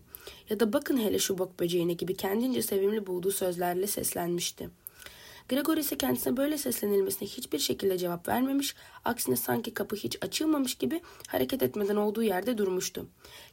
[0.50, 4.70] ya da bakın hele şu bok böceğine gibi kendince sevimli bulduğu sözlerle seslenmişti.
[5.50, 11.02] Gregor ise kendisine böyle seslenilmesine hiçbir şekilde cevap vermemiş, aksine sanki kapı hiç açılmamış gibi
[11.28, 13.08] hareket etmeden olduğu yerde durmuştu.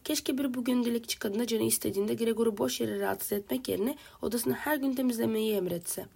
[0.04, 4.76] Keşke bir bugün dilekçi kadına canı istediğinde Gregor'u boş yere rahatsız etmek yerine odasını her
[4.76, 6.06] gün temizlemeyi emretse.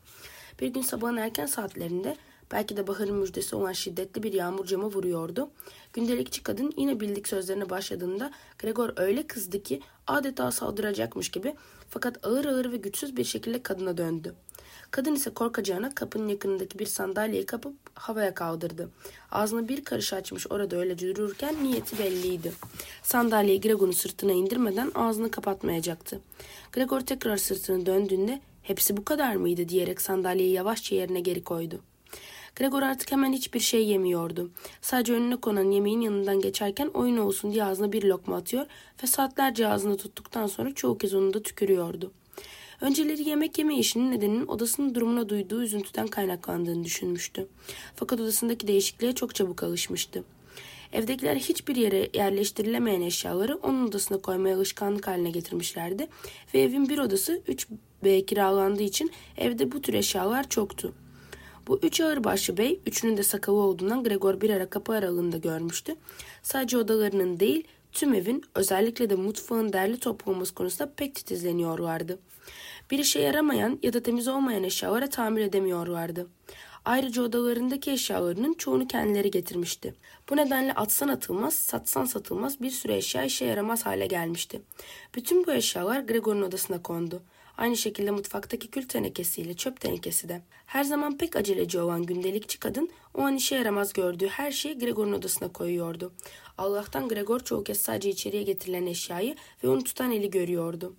[0.60, 2.16] Bir gün sabahın erken saatlerinde
[2.52, 5.50] belki de baharın müjdesi olan şiddetli bir yağmur cama vuruyordu.
[5.92, 11.54] Gündelikçi kadın yine bildik sözlerine başladığında Gregor öyle kızdı ki adeta saldıracakmış gibi
[11.90, 14.34] fakat ağır ağır ve güçsüz bir şekilde kadına döndü.
[14.90, 18.90] Kadın ise korkacağına kapının yakınındaki bir sandalyeyi kapıp havaya kaldırdı.
[19.30, 22.52] Ağzını bir karış açmış orada öyle dururken niyeti belliydi.
[23.02, 26.20] Sandalyeyi Gregor'un sırtına indirmeden ağzını kapatmayacaktı.
[26.72, 31.80] Gregor tekrar sırtını döndüğünde hepsi bu kadar mıydı diyerek sandalyeyi yavaşça yerine geri koydu.
[32.56, 34.50] Gregor artık hemen hiçbir şey yemiyordu.
[34.80, 38.66] Sadece önüne konan yemeğin yanından geçerken oyun olsun diye ağzına bir lokma atıyor
[39.02, 42.12] ve saatlerce ağzını tuttuktan sonra çoğu kez onu da tükürüyordu.
[42.80, 47.46] Önceleri yemek yeme işinin nedeninin odasının durumuna duyduğu üzüntüden kaynaklandığını düşünmüştü.
[47.96, 50.24] Fakat odasındaki değişikliğe çok çabuk alışmıştı.
[50.92, 56.08] Evdekiler hiçbir yere yerleştirilemeyen eşyaları onun odasına koymaya alışkanlık haline getirmişlerdi
[56.54, 57.42] ve evin bir odası
[58.02, 60.94] 3B kiralandığı için evde bu tür eşyalar çoktu.
[61.66, 65.94] Bu üç ağırbaşlı bey, üçünün de sakalı olduğundan Gregor bir ara kapı aralığında görmüştü.
[66.42, 72.18] Sadece odalarının değil, tüm evin özellikle de mutfağın derli toplu olması konusunda pek titizleniyorlardı.
[72.90, 76.26] Bir işe yaramayan ya da temiz olmayan eşyalara tahammül edemiyorlardı.
[76.84, 79.94] Ayrıca odalarındaki eşyalarının çoğunu kendileri getirmişti.
[80.30, 84.62] Bu nedenle atsan atılmaz, satsan satılmaz bir sürü eşya işe yaramaz hale gelmişti.
[85.14, 87.22] Bütün bu eşyalar Gregor'un odasına kondu.
[87.60, 90.42] Aynı şekilde mutfaktaki kül tenekesiyle çöp tenekesi de.
[90.66, 95.12] Her zaman pek aceleci olan gündelikçi kadın o an işe yaramaz gördüğü her şeyi Gregor'un
[95.12, 96.12] odasına koyuyordu.
[96.58, 100.96] Allah'tan Gregor çoğu kez sadece içeriye getirilen eşyayı ve onu tutan eli görüyordu.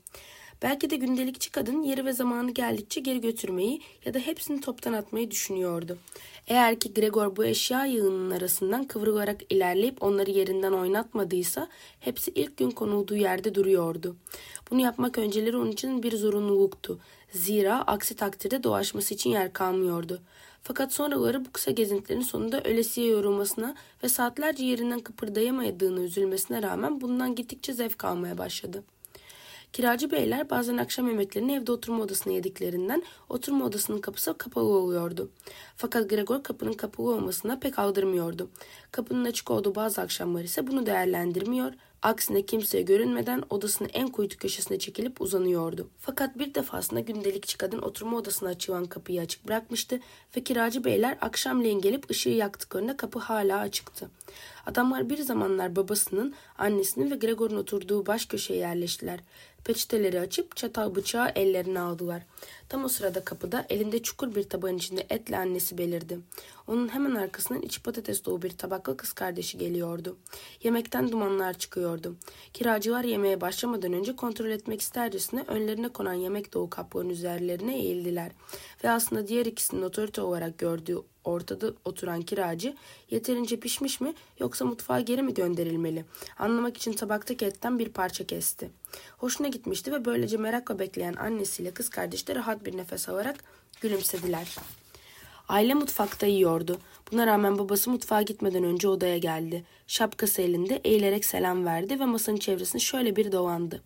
[0.61, 5.31] Belki de gündelikçi kadın yeri ve zamanı geldikçe geri götürmeyi ya da hepsini toptan atmayı
[5.31, 5.97] düşünüyordu.
[6.47, 11.67] Eğer ki Gregor bu eşya yığınının arasından kıvrılarak ilerleyip onları yerinden oynatmadıysa
[11.99, 14.15] hepsi ilk gün konulduğu yerde duruyordu.
[14.71, 16.99] Bunu yapmak önceleri onun için bir zorunluluktu.
[17.31, 20.21] Zira aksi takdirde dolaşması için yer kalmıyordu.
[20.63, 27.35] Fakat sonraları bu kısa gezintilerin sonunda ölesiye yorulmasına ve saatlerce yerinden kıpırdayamadığını üzülmesine rağmen bundan
[27.35, 28.83] gittikçe zevk almaya başladı.
[29.73, 35.29] Kiracı beyler bazen akşam yemeklerini evde oturma odasına yediklerinden oturma odasının kapısı kapalı oluyordu.
[35.75, 38.49] Fakat Gregor kapının kapalı olmasına pek aldırmıyordu.
[38.91, 44.79] Kapının açık olduğu bazı akşamlar ise bunu değerlendirmiyor, aksine kimseye görünmeden odasının en kuytu köşesine
[44.79, 45.87] çekilip uzanıyordu.
[45.99, 49.99] Fakat bir defasında gündelikçi kadın oturma odasına açılan kapıyı açık bırakmıştı
[50.37, 54.09] ve kiracı beyler akşamleyin gelip ışığı yaktıklarında kapı hala açıktı.
[54.65, 59.19] Adamlar bir zamanlar babasının, annesinin ve Gregor'un oturduğu baş köşeye yerleştiler.
[59.63, 62.21] Peçeteleri açıp çatal bıçağı ellerine aldılar.
[62.69, 66.19] Tam o sırada kapıda elinde çukur bir tabağın içinde etle annesi belirdi.
[66.71, 70.17] Onun hemen arkasından içi patates dolu bir tabakla kız kardeşi geliyordu.
[70.63, 72.15] Yemekten dumanlar çıkıyordu.
[72.53, 78.31] Kiracılar yemeğe başlamadan önce kontrol etmek istercesine önlerine konan yemek dolu kapların üzerlerine eğildiler.
[78.83, 82.75] Ve aslında diğer ikisinin otorite olarak gördüğü ortada oturan kiracı
[83.09, 86.05] yeterince pişmiş mi yoksa mutfağa geri mi gönderilmeli?
[86.39, 88.69] Anlamak için tabaktaki etten bir parça kesti.
[89.17, 93.35] Hoşuna gitmişti ve böylece merakla bekleyen annesiyle kız kardeş de rahat bir nefes alarak
[93.81, 94.57] gülümsediler.
[95.51, 96.77] Aile mutfakta yiyordu.
[97.11, 99.63] Buna rağmen babası mutfağa gitmeden önce odaya geldi.
[99.87, 103.81] Şapkası elinde eğilerek selam verdi ve masanın çevresini şöyle bir dolandı.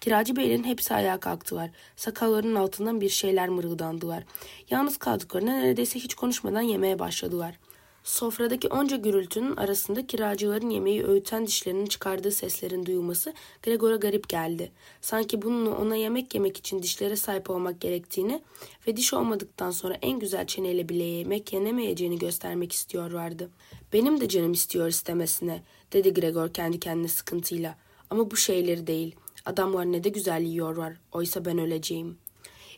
[0.00, 1.70] Kiracı beylerin hepsi ayağa kalktılar.
[1.96, 4.24] Sakallarının altından bir şeyler mırıldandılar.
[4.70, 7.58] Yalnız kaldıklarına neredeyse hiç konuşmadan yemeye başladılar.
[8.04, 14.72] Sofradaki onca gürültünün arasında kiracıların yemeği öğüten dişlerinin çıkardığı seslerin duyulması Gregor'a garip geldi.
[15.00, 18.42] Sanki bununla ona yemek yemek için dişlere sahip olmak gerektiğini
[18.86, 23.50] ve diş olmadıktan sonra en güzel çeneyle bile yemek yenemeyeceğini göstermek istiyorlardı.
[23.92, 27.76] Benim de canım istiyor istemesine, dedi Gregor kendi kendine sıkıntıyla.
[28.10, 29.14] Ama bu şeyleri değil.
[29.44, 30.96] Adamlar ne de güzel yiyorlar.
[31.12, 32.29] Oysa ben öleceğim.''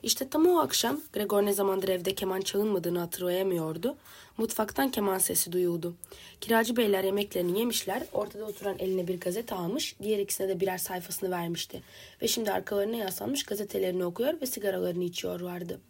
[0.03, 3.97] İşte tam o akşam Gregor ne zamandır evde keman çalınmadığını hatırlayamıyordu.
[4.39, 5.95] Mutfaktan keman sesi duyuldu.
[6.41, 8.03] Kiracı beyler yemeklerini yemişler.
[8.13, 9.97] Ortada oturan eline bir gazete almış.
[10.03, 11.83] Diğer ikisine de birer sayfasını vermişti.
[12.23, 15.81] Ve şimdi arkalarına yaslanmış gazetelerini okuyor ve sigaralarını içiyorlardı.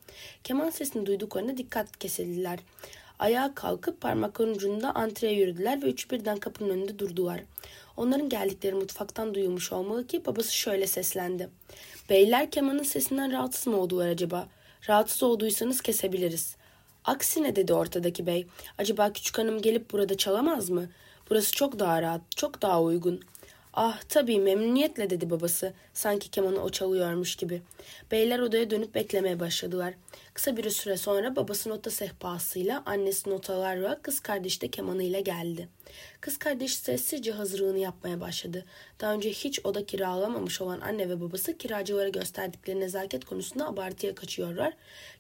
[0.45, 2.59] Keman sesini duyduklarında dikkat kesildiler.
[3.19, 7.41] Ayağa kalkıp parmakların ucunda antreye yürüdüler ve üç birden kapının önünde durdular.
[7.97, 11.49] Onların geldikleri mutfaktan duyulmuş olmalı ki babası şöyle seslendi.
[12.11, 14.49] Beyler kemanın sesinden rahatsız mı oldular acaba?
[14.89, 16.57] Rahatsız olduysanız kesebiliriz.
[17.05, 18.47] Aksine dedi ortadaki bey.
[18.79, 20.89] Acaba küçük hanım gelip burada çalamaz mı?
[21.31, 23.21] Burası çok daha rahat, çok daha uygun.
[23.75, 25.73] Ah tabii memnuniyetle dedi babası.
[25.95, 27.63] Sanki kemanı o çalıyormuş gibi.
[28.11, 29.95] Beyler odaya dönüp beklemeye başladılar.
[30.35, 35.69] Kısa bir süre sonra babası nota sehpasıyla annesi notalarla kız kardeşi de kemanıyla geldi.
[36.21, 38.65] Kız kardeş sessizce hazırlığını yapmaya başladı.
[39.01, 44.73] Daha önce hiç oda kiralamamış olan anne ve babası kiracılara gösterdikleri nezaket konusunda abartıya kaçıyorlar.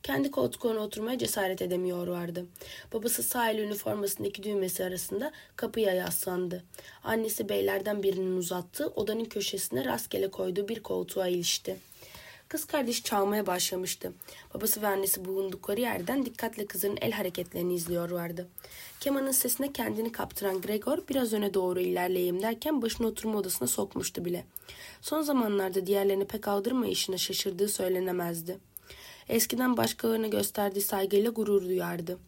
[0.02, 2.46] Kendi koltuklarına oturmaya cesaret edemiyorlardı.
[2.92, 6.62] Babası sağ el üniformasındaki düğmesi arasında kapıya yaslandı.
[7.04, 11.76] Annesi beylerden birinin uzattığı odanın köşesine rastgele koyduğu bir koltuğa ilişti.
[12.48, 14.12] Kız kardeş çalmaya başlamıştı.
[14.54, 18.48] Babası ve annesi bulundukları yerden dikkatle kızın el hareketlerini izliyorlardı.
[19.00, 24.44] Kemanın sesine kendini kaptıran Gregor biraz öne doğru ilerleyeyim derken başını oturma odasına sokmuştu bile.
[25.00, 28.58] Son zamanlarda diğerlerini pek aldırmayışına şaşırdığı söylenemezdi.
[29.28, 32.18] Eskiden başkalarına gösterdiği saygıyla gurur duyardı.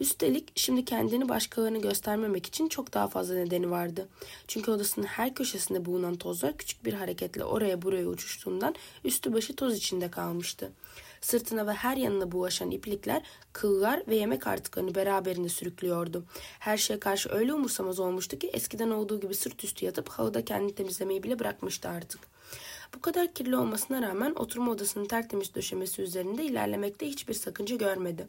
[0.00, 4.08] Üstelik şimdi kendini başkalarına göstermemek için çok daha fazla nedeni vardı.
[4.48, 9.76] Çünkü odasının her köşesinde bulunan tozlar küçük bir hareketle oraya buraya uçuştuğundan üstü başı toz
[9.76, 10.72] içinde kalmıştı.
[11.20, 16.24] Sırtına ve her yanına bulaşan iplikler, kıllar ve yemek artıklarını beraberinde sürüklüyordu.
[16.58, 20.74] Her şeye karşı öyle umursamaz olmuştu ki eskiden olduğu gibi sırt üstü yatıp halıda kendini
[20.74, 22.20] temizlemeyi bile bırakmıştı artık.
[22.94, 28.26] Bu kadar kirli olmasına rağmen oturma odasının tertemiz döşemesi üzerinde ilerlemekte hiçbir sakınca görmedi.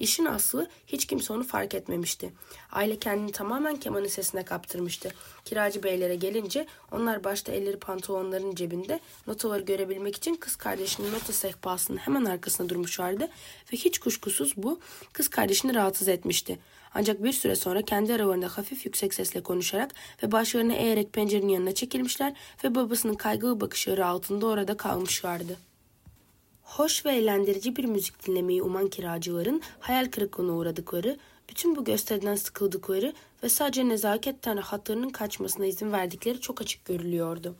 [0.00, 2.32] İşin aslı hiç kimse onu fark etmemişti.
[2.72, 5.10] Aile kendini tamamen kemanın sesine kaptırmıştı.
[5.44, 11.98] Kiracı beylere gelince onlar başta elleri pantolonların cebinde notaları görebilmek için kız kardeşinin nota sehpasının
[11.98, 13.28] hemen arkasında durmuşlardı
[13.72, 14.80] ve hiç kuşkusuz bu
[15.12, 16.58] kız kardeşini rahatsız etmişti.
[16.94, 21.74] Ancak bir süre sonra kendi aralarında hafif yüksek sesle konuşarak ve başlarını eğerek pencerenin yanına
[21.74, 22.34] çekilmişler
[22.64, 25.67] ve babasının kaygılı bakışları altında orada kalmışlardı.
[26.68, 31.16] Hoş ve eğlendirici bir müzik dinlemeyi uman kiracıların hayal kırıklığına uğradıkları,
[31.48, 37.54] bütün bu gösteriden sıkıldıkları ve sadece nezaketten rahatlarının kaçmasına izin verdikleri çok açık görülüyordu.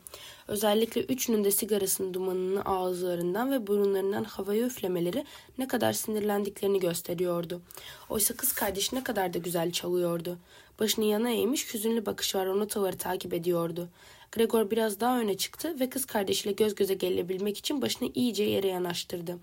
[0.47, 5.25] Özellikle üçünün de sigarasının dumanını ağızlarından ve burunlarından havaya üflemeleri
[5.57, 7.61] ne kadar sinirlendiklerini gösteriyordu.
[8.09, 10.37] Oysa kız kardeşi ne kadar da güzel çalıyordu.
[10.79, 13.89] Başını yana eğmiş hüzünlü bakışlar o notaları takip ediyordu.
[14.31, 18.67] Gregor biraz daha öne çıktı ve kız kardeşiyle göz göze gelebilmek için başını iyice yere
[18.67, 19.37] yanaştırdı.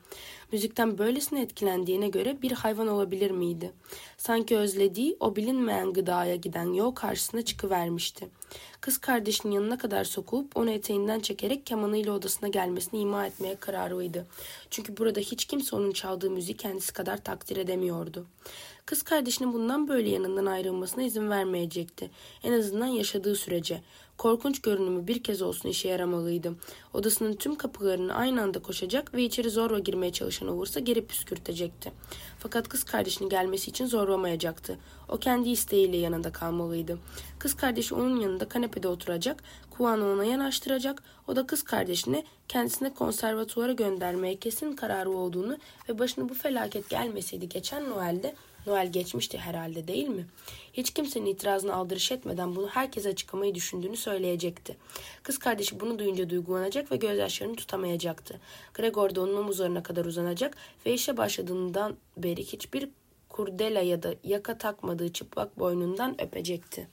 [0.52, 3.72] Müzikten böylesine etkilendiğine göre bir hayvan olabilir miydi?
[4.16, 8.28] Sanki özlediği o bilinmeyen gıdaya giden yol karşısına çıkıvermişti.
[8.80, 14.26] Kız kardeşinin yanına kadar sokulup onu eteğinden çekerek kemanıyla odasına gelmesini ima etmeye kararlıydı.
[14.70, 18.26] Çünkü burada hiç kimse onun çaldığı müziği kendisi kadar takdir edemiyordu.
[18.86, 22.10] Kız kardeşinin bundan böyle yanından ayrılmasına izin vermeyecekti.
[22.44, 23.82] En azından yaşadığı sürece.
[24.18, 26.54] Korkunç görünümü bir kez olsun işe yaramalıydı.
[26.94, 31.92] Odasının tüm kapılarını aynı anda koşacak ve içeri zorla girmeye çalışan olursa geri püskürtecekti.
[32.38, 34.78] Fakat kız kardeşinin gelmesi için zorlamayacaktı.
[35.08, 36.98] O kendi isteğiyle yanında kalmalıydı.
[37.38, 41.02] Kız kardeşi onun yanında kanepede oturacak, kulağını ona yanaştıracak.
[41.28, 47.48] O da kız kardeşini kendisine konservatuvara göndermeye kesin kararı olduğunu ve başına bu felaket gelmeseydi
[47.48, 48.34] geçen Noel'de
[48.66, 50.26] Noel geçmişti herhalde değil mi?
[50.72, 54.76] Hiç kimsenin itirazını aldırış etmeden bunu herkese açıklamayı düşündüğünü söyleyecekti.
[55.22, 58.40] Kız kardeşi bunu duyunca duygulanacak ve gözyaşlarını tutamayacaktı.
[58.74, 62.88] Gregor da onun omuzlarına kadar uzanacak ve işe başladığından beri hiçbir
[63.28, 66.88] kurdela ya da yaka takmadığı çıplak boynundan öpecekti.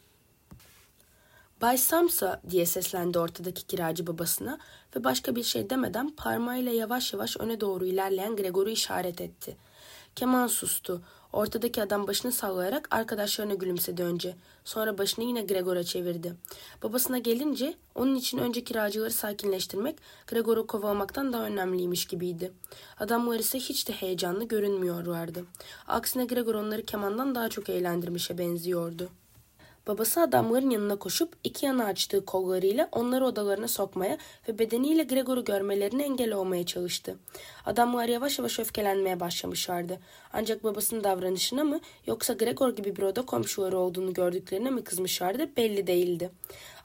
[1.62, 4.60] Bay Samsa diye seslendi ortadaki kiracı babasına
[4.96, 9.58] ve başka bir şey demeden parmağıyla yavaş yavaş öne doğru ilerleyen Gregor'u işaret etti.
[10.16, 11.02] Keman sustu.
[11.34, 14.36] Ortadaki adam başını sallayarak arkadaşlarına gülümsedi önce.
[14.66, 16.34] Sonra başını yine Gregor'a çevirdi.
[16.84, 19.96] Babasına gelince onun için önce kiracıları sakinleştirmek
[20.28, 22.52] Gregor'u kovalamaktan daha önemliymiş gibiydi.
[23.00, 25.46] Adamlar ise hiç de heyecanlı görünmüyorlardı.
[25.88, 29.10] Aksine Gregor onları kemandan daha çok eğlendirmişe benziyordu.
[29.88, 34.18] Babası adamların yanına koşup iki yana açtığı kollarıyla onları odalarına sokmaya
[34.48, 37.16] ve bedeniyle Gregor'u görmelerine engel olmaya çalıştı.
[37.66, 40.00] Adamlar yavaş yavaş öfkelenmeye başlamışlardı.
[40.34, 45.88] Ancak babasının davranışına mı yoksa Gregor gibi bir oda komşuları olduğunu gördüklerine mi kızmışlardı belli
[45.88, 46.32] değildi.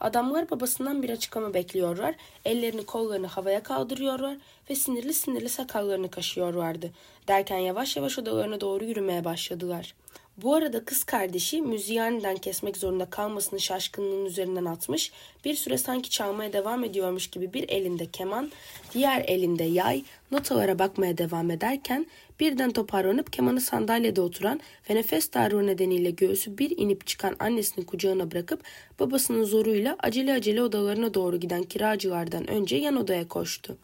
[0.00, 4.37] Adamlar babasından bir açıklama bekliyorlar, ellerini kollarını havaya kaldırıyorlar
[4.70, 6.90] ve sinirli sinirli sakallarını kaşıyorlardı.
[7.28, 10.08] Derken yavaş yavaş odalarına doğru yürümeye başladılar.''
[10.42, 15.12] Bu arada kız kardeşi müziği aniden kesmek zorunda kalmasını şaşkınlığın üzerinden atmış,
[15.44, 18.51] bir süre sanki çalmaya devam ediyormuş gibi bir elinde keman,
[18.94, 22.07] diğer elinde yay, notalara bakmaya devam ederken
[22.40, 28.31] birden toparlanıp kemanı sandalyede oturan ve nefes darlığı nedeniyle göğsü bir inip çıkan annesinin kucağına
[28.31, 28.62] bırakıp
[29.01, 33.78] babasının zoruyla acele acele odalarına doğru giden kiracılardan önce yan odaya koştu.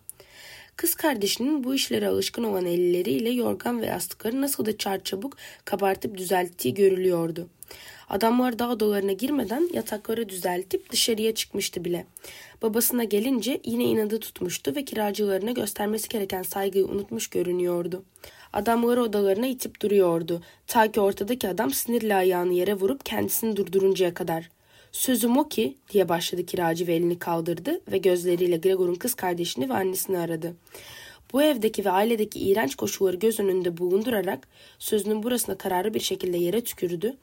[0.77, 6.75] Kız kardeşinin bu işlere alışkın olan elleriyle yorgan ve yastıkları nasıl da çarçabuk kabartıp düzelttiği
[6.75, 7.49] görülüyordu.
[8.09, 12.07] Adamlar daha odalarına girmeden yatakları düzeltip dışarıya çıkmıştı bile.
[12.63, 18.05] Babasına gelince yine inadı tutmuştu ve kiracılarına göstermesi gereken saygıyı unutmuş görünüyordu.
[18.53, 20.43] Adamları odalarına itip duruyordu.
[20.67, 24.51] Ta ki ortadaki adam sinirle ayağını yere vurup kendisini durduruncaya kadar.
[24.95, 29.75] Sözüm o ki diye başladı kiracı ve elini kaldırdı ve gözleriyle Gregor'un kız kardeşini ve
[29.75, 30.55] annesini aradı.
[31.33, 36.65] Bu evdeki ve ailedeki iğrenç koşulları göz önünde bulundurarak sözünün burasına kararlı bir şekilde yere
[36.65, 37.17] tükürdü.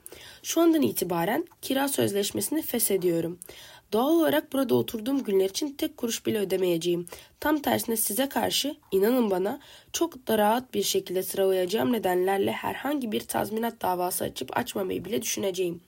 [0.44, 3.40] Şu andan itibaren kira sözleşmesini feshediyorum.
[3.94, 7.06] Doğal olarak burada oturduğum günler için tek kuruş bile ödemeyeceğim.
[7.40, 9.60] Tam tersine size karşı inanın bana
[9.94, 15.82] çok da rahat bir şekilde sıralayacağım nedenlerle herhangi bir tazminat davası açıp açmamayı bile düşüneceğim.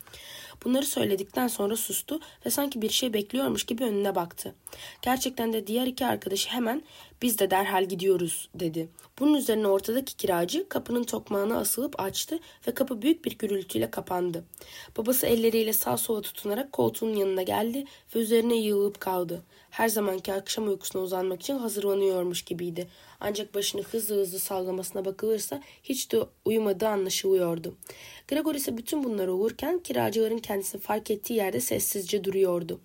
[0.64, 4.55] Bunları söyledikten sonra sustu ve sanki bir şey bekliyormuş gibi önüne baktı.
[5.01, 6.84] Gerçekten de diğer iki arkadaşı hemen
[7.22, 8.89] biz de derhal gidiyoruz dedi.
[9.20, 14.43] Bunun üzerine ortadaki kiracı kapının tokmağına asılıp açtı ve kapı büyük bir gürültüyle kapandı.
[14.97, 17.86] Babası elleriyle sağ sola tutunarak koltuğun yanına geldi
[18.16, 19.43] ve üzerine yığılıp kaldı.
[19.74, 22.88] Her zamanki akşam uykusuna uzanmak için hazırlanıyormuş gibiydi.
[23.20, 27.76] Ancak başını hızlı hızlı sallamasına bakılırsa hiç de uyumadığı anlaşılıyordu.
[28.28, 32.80] Gregor ise bütün bunlar olurken kiracıların kendisini fark ettiği yerde sessizce duruyordu.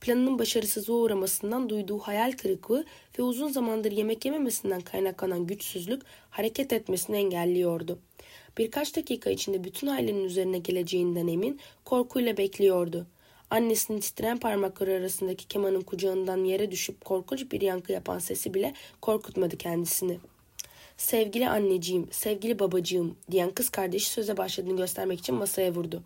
[0.00, 2.84] Planının başarısızlığa uğramasından duyduğu hayal kırıklığı
[3.18, 7.98] ve uzun zamandır yemek yememesinden kaynaklanan güçsüzlük hareket etmesini engelliyordu.
[8.58, 13.06] Birkaç dakika içinde bütün ailenin üzerine geleceğinden emin korkuyla bekliyordu.
[13.50, 19.56] Annesinin titreyen parmakları arasındaki kemanın kucağından yere düşüp korkunç bir yankı yapan sesi bile korkutmadı
[19.56, 20.18] kendisini.
[20.96, 26.02] Sevgili anneciğim, sevgili babacığım diyen kız kardeşi söze başladığını göstermek için masaya vurdu.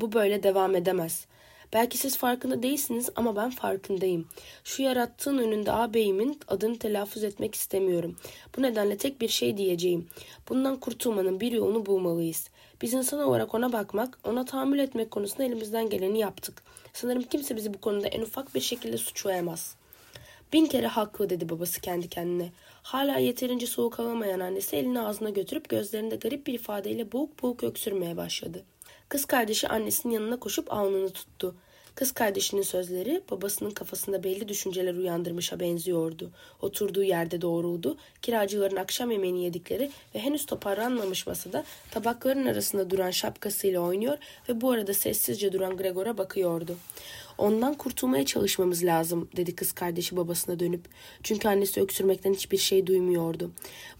[0.00, 1.26] Bu böyle devam edemez.
[1.72, 4.28] Belki siz farkında değilsiniz ama ben farkındayım.
[4.64, 8.16] Şu yarattığın önünde ağabeyimin adını telaffuz etmek istemiyorum.
[8.56, 10.08] Bu nedenle tek bir şey diyeceğim.
[10.48, 12.50] Bundan kurtulmanın bir yolunu bulmalıyız.
[12.82, 16.62] Biz insan olarak ona bakmak, ona tahammül etmek konusunda elimizden geleni yaptık.
[16.92, 19.74] Sanırım kimse bizi bu konuda en ufak bir şekilde suçlayamaz.
[20.52, 22.52] Bin kere haklı dedi babası kendi kendine.
[22.82, 28.16] Hala yeterince soğuk alamayan annesi elini ağzına götürüp gözlerinde garip bir ifadeyle boğuk boğuk öksürmeye
[28.16, 28.62] başladı.
[29.08, 31.54] Kız kardeşi annesinin yanına koşup alnını tuttu.
[31.94, 36.30] Kız kardeşinin sözleri babasının kafasında belli düşünceler uyandırmışa benziyordu.
[36.62, 37.96] Oturduğu yerde doğruldu.
[38.22, 44.18] Kiracıların akşam yemeğini yedikleri ve henüz toparlanmamış masada tabakların arasında duran şapkasıyla oynuyor
[44.48, 46.76] ve bu arada sessizce duran Gregor'a bakıyordu.
[47.40, 50.84] Ondan kurtulmaya çalışmamız lazım dedi kız kardeşi babasına dönüp.
[51.22, 53.50] Çünkü annesi öksürmekten hiçbir şey duymuyordu.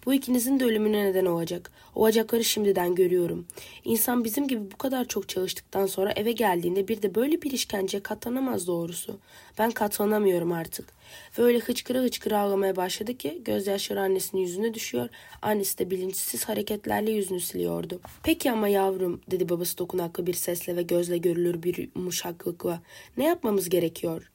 [0.06, 1.70] Bu ikinizin de ölümüne neden olacak.
[1.94, 3.46] Olacakları şimdiden görüyorum.
[3.84, 8.02] İnsan bizim gibi bu kadar çok çalıştıktan sonra eve geldiğinde bir de böyle bir işkenceye
[8.02, 9.18] katlanamaz doğrusu.
[9.58, 10.99] Ben katlanamıyorum artık.
[11.38, 15.08] Ve öyle hıçkıra hıçkıra ağlamaya başladı ki gözyaşları annesinin yüzüne düşüyor.
[15.42, 18.00] Annesi de bilinçsiz hareketlerle yüzünü siliyordu.
[18.22, 22.82] Peki ama yavrum dedi babası dokunaklı bir sesle ve gözle görülür bir yumuşaklıkla.
[23.16, 24.30] Ne yapmamız gerekiyor?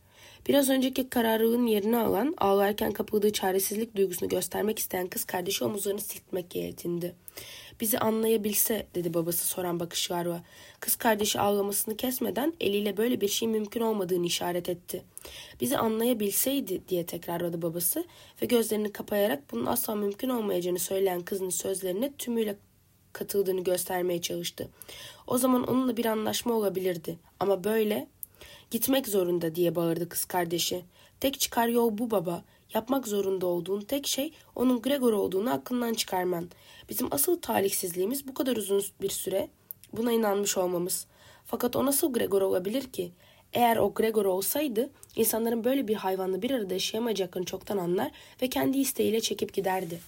[0.48, 6.56] Biraz önceki kararlılığın yerini alan, ağlarken kapıldığı çaresizlik duygusunu göstermek isteyen kız kardeşi omuzlarını silkmek
[6.56, 7.16] yetindi.
[7.80, 10.44] Bizi anlayabilse dedi babası soran bakışlarla.
[10.80, 15.04] Kız kardeşi ağlamasını kesmeden eliyle böyle bir şey mümkün olmadığını işaret etti.
[15.62, 18.06] Bizi anlayabilseydi diye tekrarladı babası
[18.42, 22.56] ve gözlerini kapayarak bunun asla mümkün olmayacağını söyleyen kızın sözlerine tümüyle
[23.14, 24.70] katıldığını göstermeye çalıştı.
[25.28, 27.18] O zaman onunla bir anlaşma olabilirdi.
[27.40, 28.08] Ama böyle
[28.72, 30.84] gitmek zorunda diye bağırdı kız kardeşi.
[31.20, 32.44] Tek çıkar yol bu baba.
[32.74, 36.50] Yapmak zorunda olduğun tek şey onun Gregor olduğunu aklından çıkarman.
[36.90, 39.50] Bizim asıl talihsizliğimiz bu kadar uzun bir süre
[39.94, 41.08] buna inanmış olmamız.
[41.46, 43.12] Fakat o nasıl Gregor olabilir ki?
[43.54, 48.12] Eğer o Gregor olsaydı insanların böyle bir hayvanla bir arada yaşayamayacaklarını çoktan anlar
[48.42, 50.00] ve kendi isteğiyle çekip giderdi.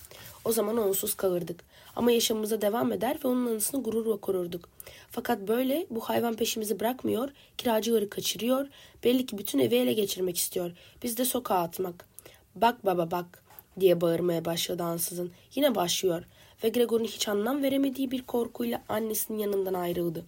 [0.45, 1.63] O zaman onsuz kalırdık.
[1.95, 4.69] Ama yaşamımıza devam eder ve onun anısını gururla korurduk.
[5.11, 8.67] Fakat böyle bu hayvan peşimizi bırakmıyor, kiracıları kaçırıyor,
[9.03, 10.71] belli ki bütün evi ele geçirmek istiyor.
[11.03, 12.06] Biz de sokağa atmak.
[12.61, 13.43] Bak baba bak
[13.79, 15.31] diye bağırmaya başladı ansızın.
[15.55, 16.23] Yine başlıyor
[16.63, 20.25] ve Gregor'un hiç anlam veremediği bir korkuyla annesinin yanından ayrıldı.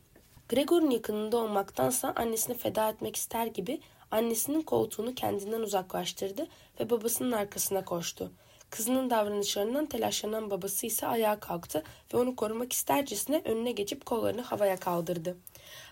[0.49, 3.79] Gregor'un yakınında olmaktansa annesini feda etmek ister gibi
[4.11, 6.47] annesinin koltuğunu kendinden uzaklaştırdı
[6.79, 8.31] ve babasının arkasına koştu.
[8.69, 14.77] Kızının davranışlarından telaşlanan babası ise ayağa kalktı ve onu korumak istercesine önüne geçip kollarını havaya
[14.77, 15.37] kaldırdı.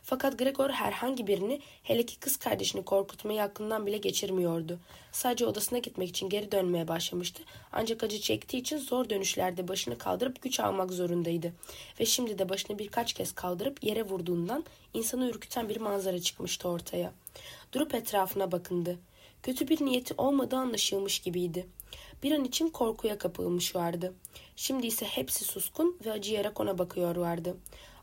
[0.03, 4.79] Fakat Gregor herhangi birini hele ki kız kardeşini korkutmayı aklından bile geçirmiyordu.
[5.11, 7.43] Sadece odasına gitmek için geri dönmeye başlamıştı.
[7.71, 11.53] Ancak acı çektiği için zor dönüşlerde başını kaldırıp güç almak zorundaydı.
[11.99, 14.63] Ve şimdi de başını birkaç kez kaldırıp yere vurduğundan
[14.93, 17.13] insanı ürküten bir manzara çıkmıştı ortaya.
[17.73, 18.99] Durup etrafına bakındı.
[19.43, 21.67] Kötü bir niyeti olmadığı anlaşılmış gibiydi.
[22.23, 24.13] Bir an için korkuya kapılmış vardı.
[24.55, 27.57] Şimdi ise hepsi suskun ve acıyarak ona bakıyorlardı.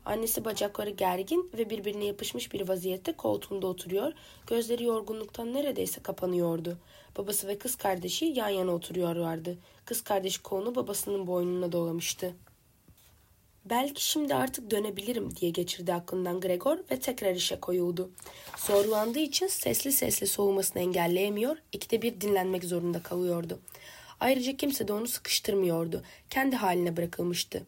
[0.05, 4.13] Annesi bacakları gergin ve birbirine yapışmış bir vaziyette koltuğunda oturuyor.
[4.47, 6.77] Gözleri yorgunluktan neredeyse kapanıyordu.
[7.17, 9.57] Babası ve kız kardeşi yan yana oturuyorlardı.
[9.85, 12.33] Kız kardeşi kolunu babasının boynuna dolamıştı.
[13.65, 18.11] Belki şimdi artık dönebilirim diye geçirdi aklından Gregor ve tekrar işe koyuldu.
[18.57, 23.59] Zorlandığı için sesli sesli soğumasını engelleyemiyor, ikide bir dinlenmek zorunda kalıyordu.
[24.19, 26.03] Ayrıca kimse de onu sıkıştırmıyordu.
[26.29, 27.63] Kendi haline bırakılmıştı.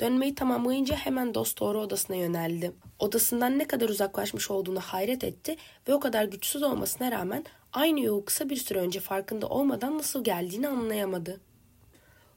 [0.00, 2.72] Dönmeyi tamamlayınca hemen dost doğru odasına yöneldi.
[2.98, 5.56] Odasından ne kadar uzaklaşmış olduğunu hayret etti
[5.88, 10.24] ve o kadar güçsüz olmasına rağmen aynı yolu kısa bir süre önce farkında olmadan nasıl
[10.24, 11.40] geldiğini anlayamadı.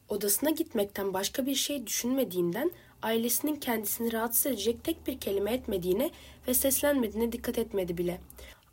[0.10, 6.10] Odasına gitmekten başka bir şey düşünmediğinden ailesinin kendisini rahatsız edecek tek bir kelime etmediğine
[6.48, 8.22] ve seslenmediğine dikkat etmedi bile.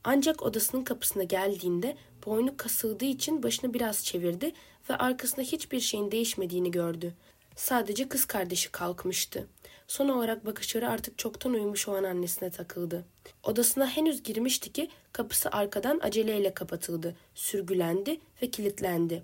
[0.05, 4.53] Ancak odasının kapısına geldiğinde boynu kasıldığı için başını biraz çevirdi
[4.91, 7.15] ve arkasında hiçbir şeyin değişmediğini gördü.
[7.57, 9.47] Sadece kız kardeşi kalkmıştı.
[9.89, 13.05] Son olarak bakışları artık çoktan uyumuş olan annesine takıldı.
[13.43, 19.23] Odasına henüz girmişti ki kapısı arkadan aceleyle kapatıldı, sürgülendi ve kilitlendi.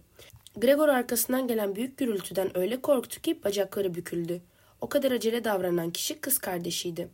[0.57, 4.41] Gregor arkasından gelen büyük gürültüden öyle korktu ki bacakları büküldü.
[4.81, 7.09] O kadar acele davranan kişi kız kardeşiydi.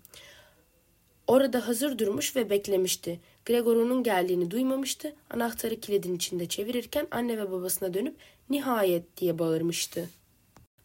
[1.27, 3.21] Orada hazır durmuş ve beklemişti.
[3.45, 5.15] Gregor onun geldiğini duymamıştı.
[5.31, 8.17] Anahtarı kilidin içinde çevirirken anne ve babasına dönüp
[8.51, 10.09] nihayet diye bağırmıştı.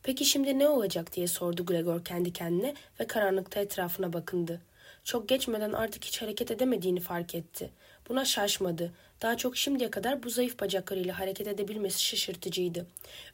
[0.03, 4.61] Peki şimdi ne olacak diye sordu Gregor kendi kendine ve karanlıkta etrafına bakındı.
[5.03, 7.72] Çok geçmeden artık hiç hareket edemediğini fark etti.
[8.10, 8.91] Buna şaşmadı.
[9.22, 12.86] Daha çok şimdiye kadar bu zayıf bacaklarıyla hareket edebilmesi şaşırtıcıydı.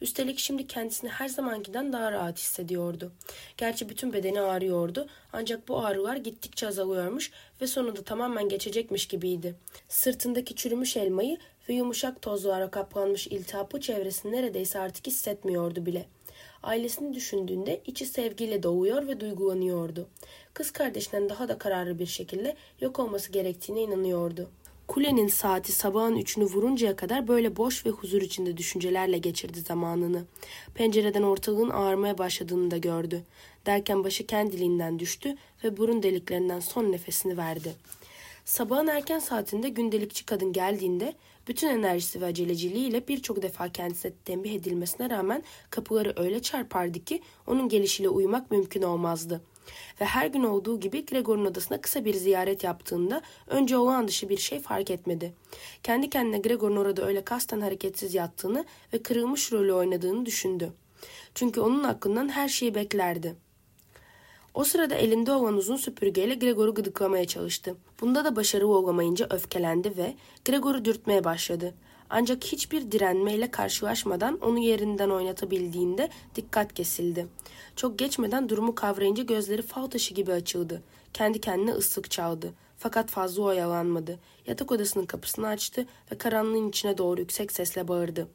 [0.02, 3.12] Üstelik şimdi kendisini her zamankinden daha rahat hissediyordu.
[3.58, 9.56] Gerçi bütün bedeni ağrıyordu ancak bu ağrılar gittikçe azalıyormuş ve sonunda tamamen geçecekmiş gibiydi.
[9.88, 11.38] Sırtındaki çürümüş elmayı
[11.70, 16.06] ve yumuşak tozlara kaplanmış iltihaplı çevresini neredeyse artık hissetmiyordu bile.
[16.64, 20.08] Ailesini düşündüğünde içi sevgiyle doğuyor ve duygulanıyordu.
[20.54, 24.50] Kız kardeşinden daha da kararlı bir şekilde yok olması gerektiğine inanıyordu.
[24.88, 30.26] Kulenin saati sabahın üçünü vuruncaya kadar böyle boş ve huzur içinde düşüncelerle geçirdi zamanını.
[30.76, 33.24] Pencereden ortalığın ağarmaya başladığını da gördü.
[33.66, 37.74] Derken başı kendiliğinden düştü ve burun deliklerinden son nefesini verdi.
[38.46, 41.14] Sabahın erken saatinde gündelikçi kadın geldiğinde
[41.48, 47.70] bütün enerjisi ve aceleciliğiyle birçok defa kendisine tembih edilmesine rağmen kapıları öyle çarpardı ki onun
[47.70, 49.42] gelişiyle uyumak mümkün olmazdı.
[50.02, 54.38] Ve her gün olduğu gibi Gregor'un odasına kısa bir ziyaret yaptığında önce olağan dışı bir
[54.38, 55.34] şey fark etmedi.
[55.84, 60.74] Kendi kendine Gregor'un orada öyle kasten hareketsiz yattığını ve kırılmış rolü oynadığını düşündü.
[61.36, 63.36] Çünkü onun hakkından her şeyi beklerdi.
[64.54, 67.76] O sırada elinde olan uzun süpürgeyle Gregor'u gıdıklamaya çalıştı.
[68.02, 71.74] Bunda da başarılı olamayınca öfkelendi ve Gregor'u dürtmeye başladı.
[72.14, 77.28] Ancak hiçbir direnmeyle karşılaşmadan onu yerinden oynatabildiğinde dikkat kesildi.
[77.76, 80.84] Çok geçmeden durumu kavrayınca gözleri fal taşı gibi açıldı.
[81.14, 82.54] Kendi kendine ıslık çaldı.
[82.78, 84.20] Fakat fazla oyalanmadı.
[84.48, 88.28] Yatak odasının kapısını açtı ve karanlığın içine doğru yüksek sesle bağırdı.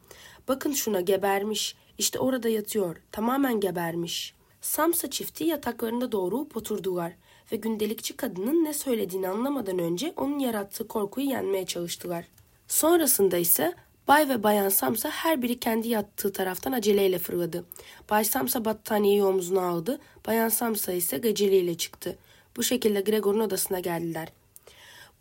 [0.49, 1.77] Bakın şuna gebermiş.
[1.99, 2.97] İşte orada yatıyor.
[3.13, 4.35] Tamamen gebermiş.
[4.61, 7.13] Samsa çifti yataklarında doğrulup oturdular
[7.53, 12.25] ve gündelikçi kadının ne söylediğini anlamadan önce onun yarattığı korkuyu yenmeye çalıştılar.
[12.69, 13.75] Sonrasında ise
[14.09, 17.65] Bay ve Bayan Samsa her biri kendi yattığı taraftan aceleyle fırladı.
[18.11, 22.17] Bay Samsa battaniyeyi omzuna aldı, Bayan Samsa ise geceliğiyle çıktı.
[22.57, 24.29] Bu şekilde Gregor'un odasına geldiler.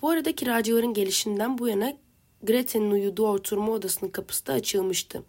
[0.02, 1.94] Bu arada kiracıların gelişinden bu yana
[2.44, 5.24] Grete'nin uyuduğu oturma odasının kapısı da açılmıştı.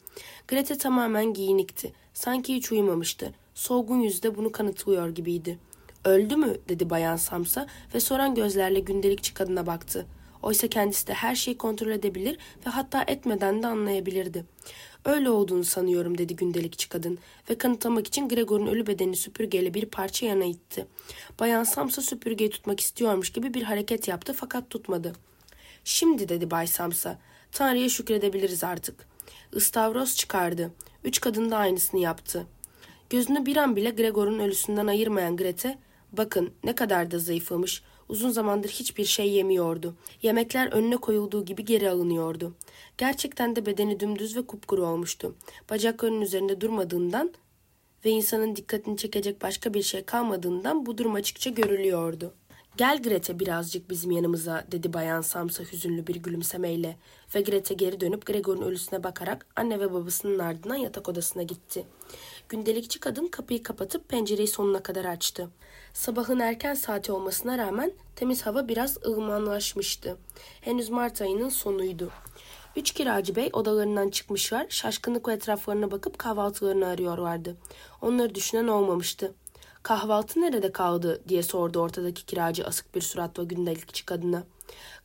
[0.48, 1.92] Grete tamamen giyinikti.
[2.14, 3.34] Sanki hiç uyumamıştı.
[3.54, 5.58] Solgun yüzde bunu kanıtlıyor gibiydi.
[6.04, 10.06] Öldü mü dedi Bayan Samsa ve soran gözlerle gündelikçi kadına baktı.
[10.46, 14.44] Oysa kendisi de her şeyi kontrol edebilir ve hatta etmeden de anlayabilirdi.
[15.04, 17.18] Öyle olduğunu sanıyorum dedi gündelikçi kadın
[17.50, 20.86] ve kanıtlamak için Gregor'un ölü bedeni süpürgeyle bir parça yana itti.
[21.40, 25.12] Bayan Samsa süpürgeyi tutmak istiyormuş gibi bir hareket yaptı fakat tutmadı.
[25.84, 27.18] Şimdi dedi Bay Samsa,
[27.52, 29.06] Tanrı'ya şükredebiliriz artık.
[29.52, 30.70] Istavros çıkardı.
[31.04, 32.46] Üç kadın da aynısını yaptı.
[33.10, 35.78] Gözünü bir an bile Gregor'un ölüsünden ayırmayan Grete,
[36.12, 39.94] bakın ne kadar da zayıflamış, Uzun zamandır hiçbir şey yemiyordu.
[40.22, 42.54] Yemekler önüne koyulduğu gibi geri alınıyordu.
[42.98, 45.34] Gerçekten de bedeni dümdüz ve kupkuru olmuştu.
[45.70, 47.32] Bacaklarının üzerinde durmadığından
[48.04, 52.34] ve insanın dikkatini çekecek başka bir şey kalmadığından bu durum açıkça görülüyordu.
[52.76, 56.96] Gel Grete birazcık bizim yanımıza dedi Bayan Samsa hüzünlü bir gülümsemeyle
[57.34, 61.84] ve Grete geri dönüp Gregor'un ölüsüne bakarak anne ve babasının ardından yatak odasına gitti.
[62.48, 65.50] Gündelikçi kadın kapıyı kapatıp pencereyi sonuna kadar açtı.
[65.92, 70.16] Sabahın erken saati olmasına rağmen temiz hava biraz ılımanlaşmıştı.
[70.60, 72.10] Henüz Mart ayının sonuydu.
[72.76, 77.56] Üç kiracı bey odalarından çıkmışlar, şaşkınlıkla etraflarına bakıp kahvaltılarını arıyorlardı.
[78.02, 79.34] Onları düşünen olmamıştı.
[79.82, 84.44] Kahvaltı nerede kaldı diye sordu ortadaki kiracı asık bir suratla gündelikçi kadına.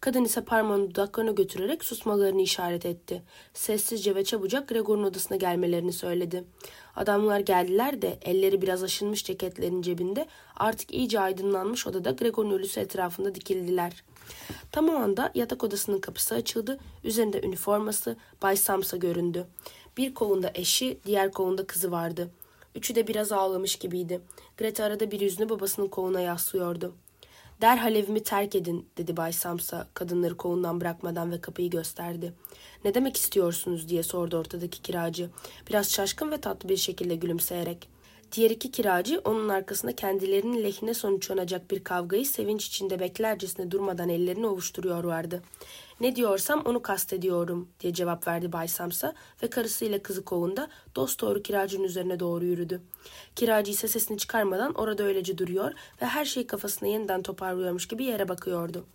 [0.02, 3.24] Kadın ise parmağını dudaklarına götürerek susmalarını işaret etti.
[3.54, 6.44] Sessizce ve çabucak Gregor'un odasına gelmelerini söyledi.
[6.96, 13.36] Adamlar geldiler de elleri biraz aşınmış ceketlerin cebinde artık iyice aydınlanmış odada Gregor'un ölüsü etrafında
[13.36, 14.04] dikildiler.
[14.72, 16.80] Tam o anda yatak odasının kapısı açıldı.
[17.04, 19.48] Üzerinde üniforması Bay Samsa göründü.
[19.98, 22.32] Bir kolunda eşi, diğer kolunda kızı vardı.
[22.76, 24.22] Üçü de biraz ağlamış gibiydi.
[24.58, 26.94] Greta arada bir yüzünü babasının koluna yaslıyordu.
[27.62, 32.34] Derhal evimi terk edin dedi Bay Samsa kadınları kolundan bırakmadan ve kapıyı gösterdi.
[32.86, 35.30] Ne demek istiyorsunuz diye sordu ortadaki kiracı.
[35.70, 37.90] Biraz şaşkın ve tatlı bir şekilde gülümseyerek.
[38.32, 44.48] Diğer iki kiracı onun arkasında kendilerinin lehine sonuçlanacak bir kavgayı sevinç içinde beklercesine durmadan ellerini
[44.48, 45.42] ovuşturuyorlardı.
[46.00, 49.14] Ne diyorsam onu kastediyorum diye cevap verdi Bay Samsa
[49.44, 52.82] ve karısıyla kızı kovunda dost doğru kiracının üzerine doğru yürüdü.
[53.36, 58.30] Kiracı ise sesini çıkarmadan orada öylece duruyor ve her şeyi kafasına yeniden toparlıyormuş gibi yere
[58.30, 58.86] bakıyordu.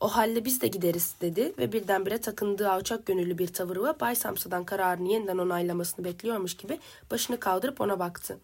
[0.00, 4.64] O halde biz de gideriz dedi ve birdenbire takındığı alçak gönüllü bir tavırla Bay Samsa'dan
[4.64, 6.78] kararını yeniden onaylamasını bekliyormuş gibi
[7.10, 8.38] başını kaldırıp ona baktı.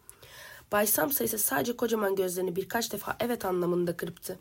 [0.72, 4.38] Bay Samsa ise sadece kocaman gözlerini birkaç defa evet anlamında kırptı.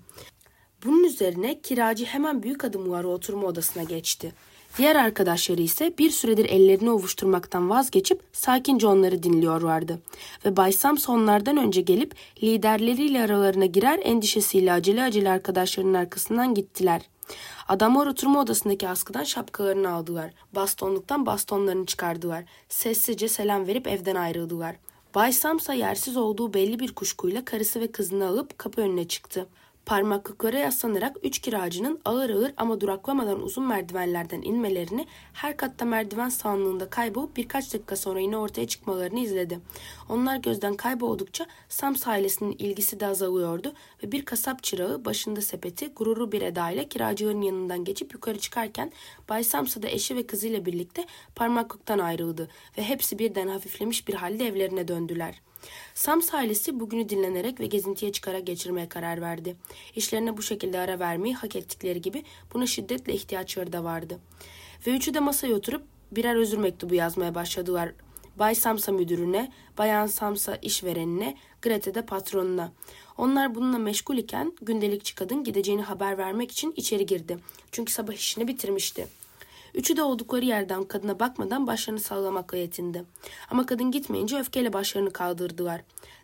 [0.85, 4.33] Bunun üzerine kiracı hemen büyük adımlarla oturma odasına geçti.
[4.77, 9.99] Diğer arkadaşları ise bir süredir ellerini ovuşturmaktan vazgeçip sakince onları dinliyorlardı.
[10.45, 17.01] Ve Bay Sams onlardan önce gelip liderleriyle aralarına girer endişesiyle acele acele arkadaşlarının arkasından gittiler.
[17.67, 20.33] Adamlar oturma odasındaki askıdan şapkalarını aldılar.
[20.55, 22.43] Bastonluktan bastonlarını çıkardılar.
[22.69, 24.75] Sessizce selam verip evden ayrıldılar.
[25.15, 29.47] Bay Samsa yersiz olduğu belli bir kuşkuyla karısı ve kızını alıp kapı önüne çıktı.
[29.85, 36.89] Parmaklıklara yaslanarak üç kiracının ağır ağır ama duraklamadan uzun merdivenlerden inmelerini, her katta merdiven sağlığında
[36.89, 39.59] kaybolup birkaç dakika sonra yine ortaya çıkmalarını izledi.
[40.09, 43.73] Onlar gözden kayboldukça Sams ailesinin ilgisi de azalıyordu
[44.03, 48.91] ve bir kasap çırağı başında sepeti gururlu bir edayla kiracıların yanından geçip yukarı çıkarken
[49.29, 51.05] Bay Samsa da eşi ve kızıyla birlikte
[51.35, 55.50] parmaklıktan ayrıldı ve hepsi birden hafiflemiş bir halde evlerine döndüler.''
[55.93, 59.55] Sams ailesi bugünü dinlenerek ve gezintiye çıkarak geçirmeye karar verdi.
[59.95, 64.19] İşlerine bu şekilde ara vermeyi hak ettikleri gibi buna şiddetle ihtiyaçları da vardı.
[64.87, 67.91] Ve üçü de masaya oturup birer özür mektubu yazmaya başladılar.
[68.39, 72.71] Bay Samsa müdürüne, Bayan Samsa işverenine, Grete de patronuna.
[73.17, 77.37] Onlar bununla meşgul iken gündelikçi kadın gideceğini haber vermek için içeri girdi.
[77.71, 79.07] Çünkü sabah işini bitirmişti.
[79.75, 83.03] Üçü de oldukları yerden kadına bakmadan başlarını sallamakla yetindi.
[83.49, 85.81] Ama kadın gitmeyince öfkeyle başlarını kaldırdılar.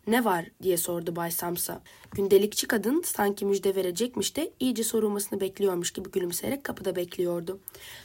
[0.07, 1.81] Ne var diye sordu Bay Samsa.
[2.11, 7.59] Gündelikçi kadın sanki müjde verecekmiş de iyice sorulmasını bekliyormuş gibi gülümseyerek kapıda bekliyordu.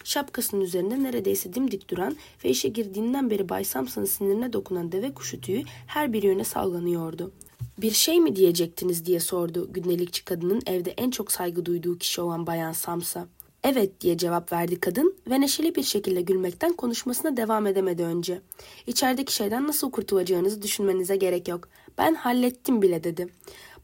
[0.05, 5.41] Şapkasının üzerinde neredeyse dimdik duran ve işe girdiğinden beri Bay Samsa'nın sinirine dokunan deve kuşu
[5.41, 7.33] tüyü her bir yöne sallanıyordu.
[7.79, 12.47] Bir şey mi diyecektiniz diye sordu gündelikçi kadının evde en çok saygı duyduğu kişi olan
[12.47, 13.29] Bayan Samsa.
[13.65, 18.41] Evet diye cevap verdi kadın ve neşeli bir şekilde gülmekten konuşmasına devam edemedi önce.
[18.87, 21.69] İçerideki şeyden nasıl kurtulacağınızı düşünmenize gerek yok.
[21.99, 23.27] Ben hallettim bile dedi.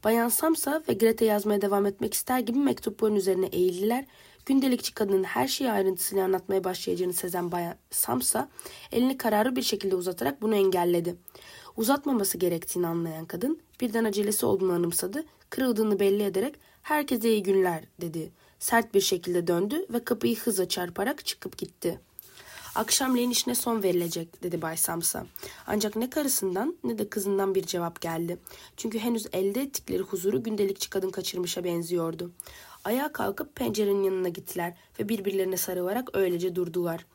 [0.03, 4.05] Bayan Samsa ve Grete yazmaya devam etmek ister gibi mektupların üzerine eğildiler.
[4.45, 8.49] Gündelikçi kadının her şeyi ayrıntısıyla anlatmaya başlayacağını sezen Bayan Samsa
[8.91, 11.15] elini kararlı bir şekilde uzatarak bunu engelledi.
[11.77, 18.31] Uzatmaması gerektiğini anlayan kadın birden acelesi olduğunu anımsadı, kırıldığını belli ederek herkese iyi günler dedi
[18.59, 21.99] sert bir şekilde döndü ve kapıyı hızla çarparak çıkıp gitti.
[22.75, 25.25] Akşamleyin işine son verilecek dedi Bay Samsa.
[25.67, 28.37] Ancak ne karısından ne de kızından bir cevap geldi.
[28.77, 32.31] Çünkü henüz elde ettikleri huzuru gündelikçi kadın kaçırmışa benziyordu.
[32.83, 37.05] Ayağa kalkıp pencerenin yanına gittiler ve birbirlerine sarılarak öylece durdular.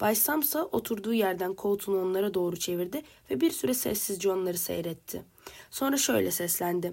[0.00, 5.22] Bay Samsa oturduğu yerden koltuğunu onlara doğru çevirdi ve bir süre sessizce onları seyretti.
[5.70, 6.92] Sonra şöyle seslendi.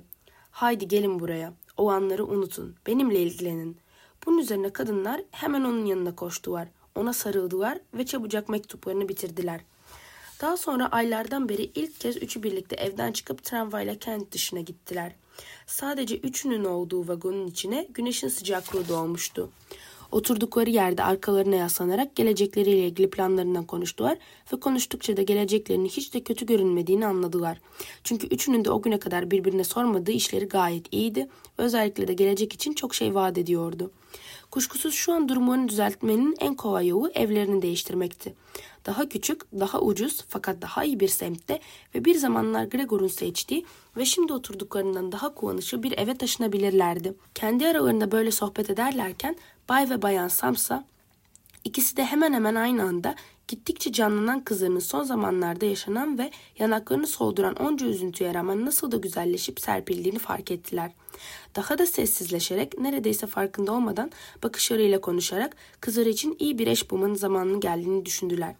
[0.51, 1.53] Haydi gelin buraya.
[1.77, 2.75] O anları unutun.
[2.87, 3.77] Benimle ilgilenin.
[4.29, 6.67] Bunun üzerine kadınlar hemen onun yanına koştular.
[6.95, 9.61] Ona sarıldılar ve çabucak mektuplarını bitirdiler.
[10.41, 15.11] Daha sonra aylardan beri ilk kez üçü birlikte evden çıkıp tramvayla kent dışına gittiler.
[15.67, 19.49] Sadece üçünün olduğu vagonun içine güneşin sıcaklığı dolmuştu.
[20.11, 24.17] Oturdukları yerde arkalarına yaslanarak gelecekleriyle ilgili planlarından konuştular
[24.53, 27.61] ve konuştukça da geleceklerinin hiç de kötü görünmediğini anladılar.
[28.03, 31.27] Çünkü üçünün de o güne kadar birbirine sormadığı işleri gayet iyiydi
[31.59, 33.91] ve özellikle de gelecek için çok şey vaat ediyordu.
[34.51, 38.33] Kuşkusuz şu an durumlarını düzeltmenin en kolay yolu evlerini değiştirmekti.
[38.85, 41.59] Daha küçük, daha ucuz fakat daha iyi bir semtte
[41.95, 43.65] ve bir zamanlar Gregor'un seçtiği
[43.97, 47.13] ve şimdi oturduklarından daha kullanışlı bir eve taşınabilirlerdi.
[47.35, 49.35] Kendi aralarında böyle sohbet ederlerken
[49.69, 50.85] Bay ve Bayan Samsa
[51.63, 53.15] İkisi de hemen hemen aynı anda
[53.47, 59.59] gittikçe canlanan kızlarının son zamanlarda yaşanan ve yanaklarını solduran onca üzüntüye rağmen nasıl da güzelleşip
[59.59, 60.91] serpildiğini fark ettiler.
[61.55, 64.11] Daha da sessizleşerek neredeyse farkında olmadan
[64.43, 68.55] bakışlarıyla konuşarak kızları için iyi bir eş bulmanın zamanının geldiğini düşündüler.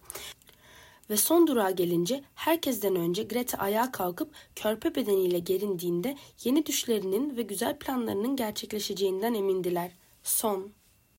[1.10, 7.42] Ve son durağa gelince herkesten önce Greta ayağa kalkıp körpe bedeniyle gerindiğinde yeni düşlerinin ve
[7.42, 9.90] güzel planlarının gerçekleşeceğinden emindiler.
[10.22, 10.72] Son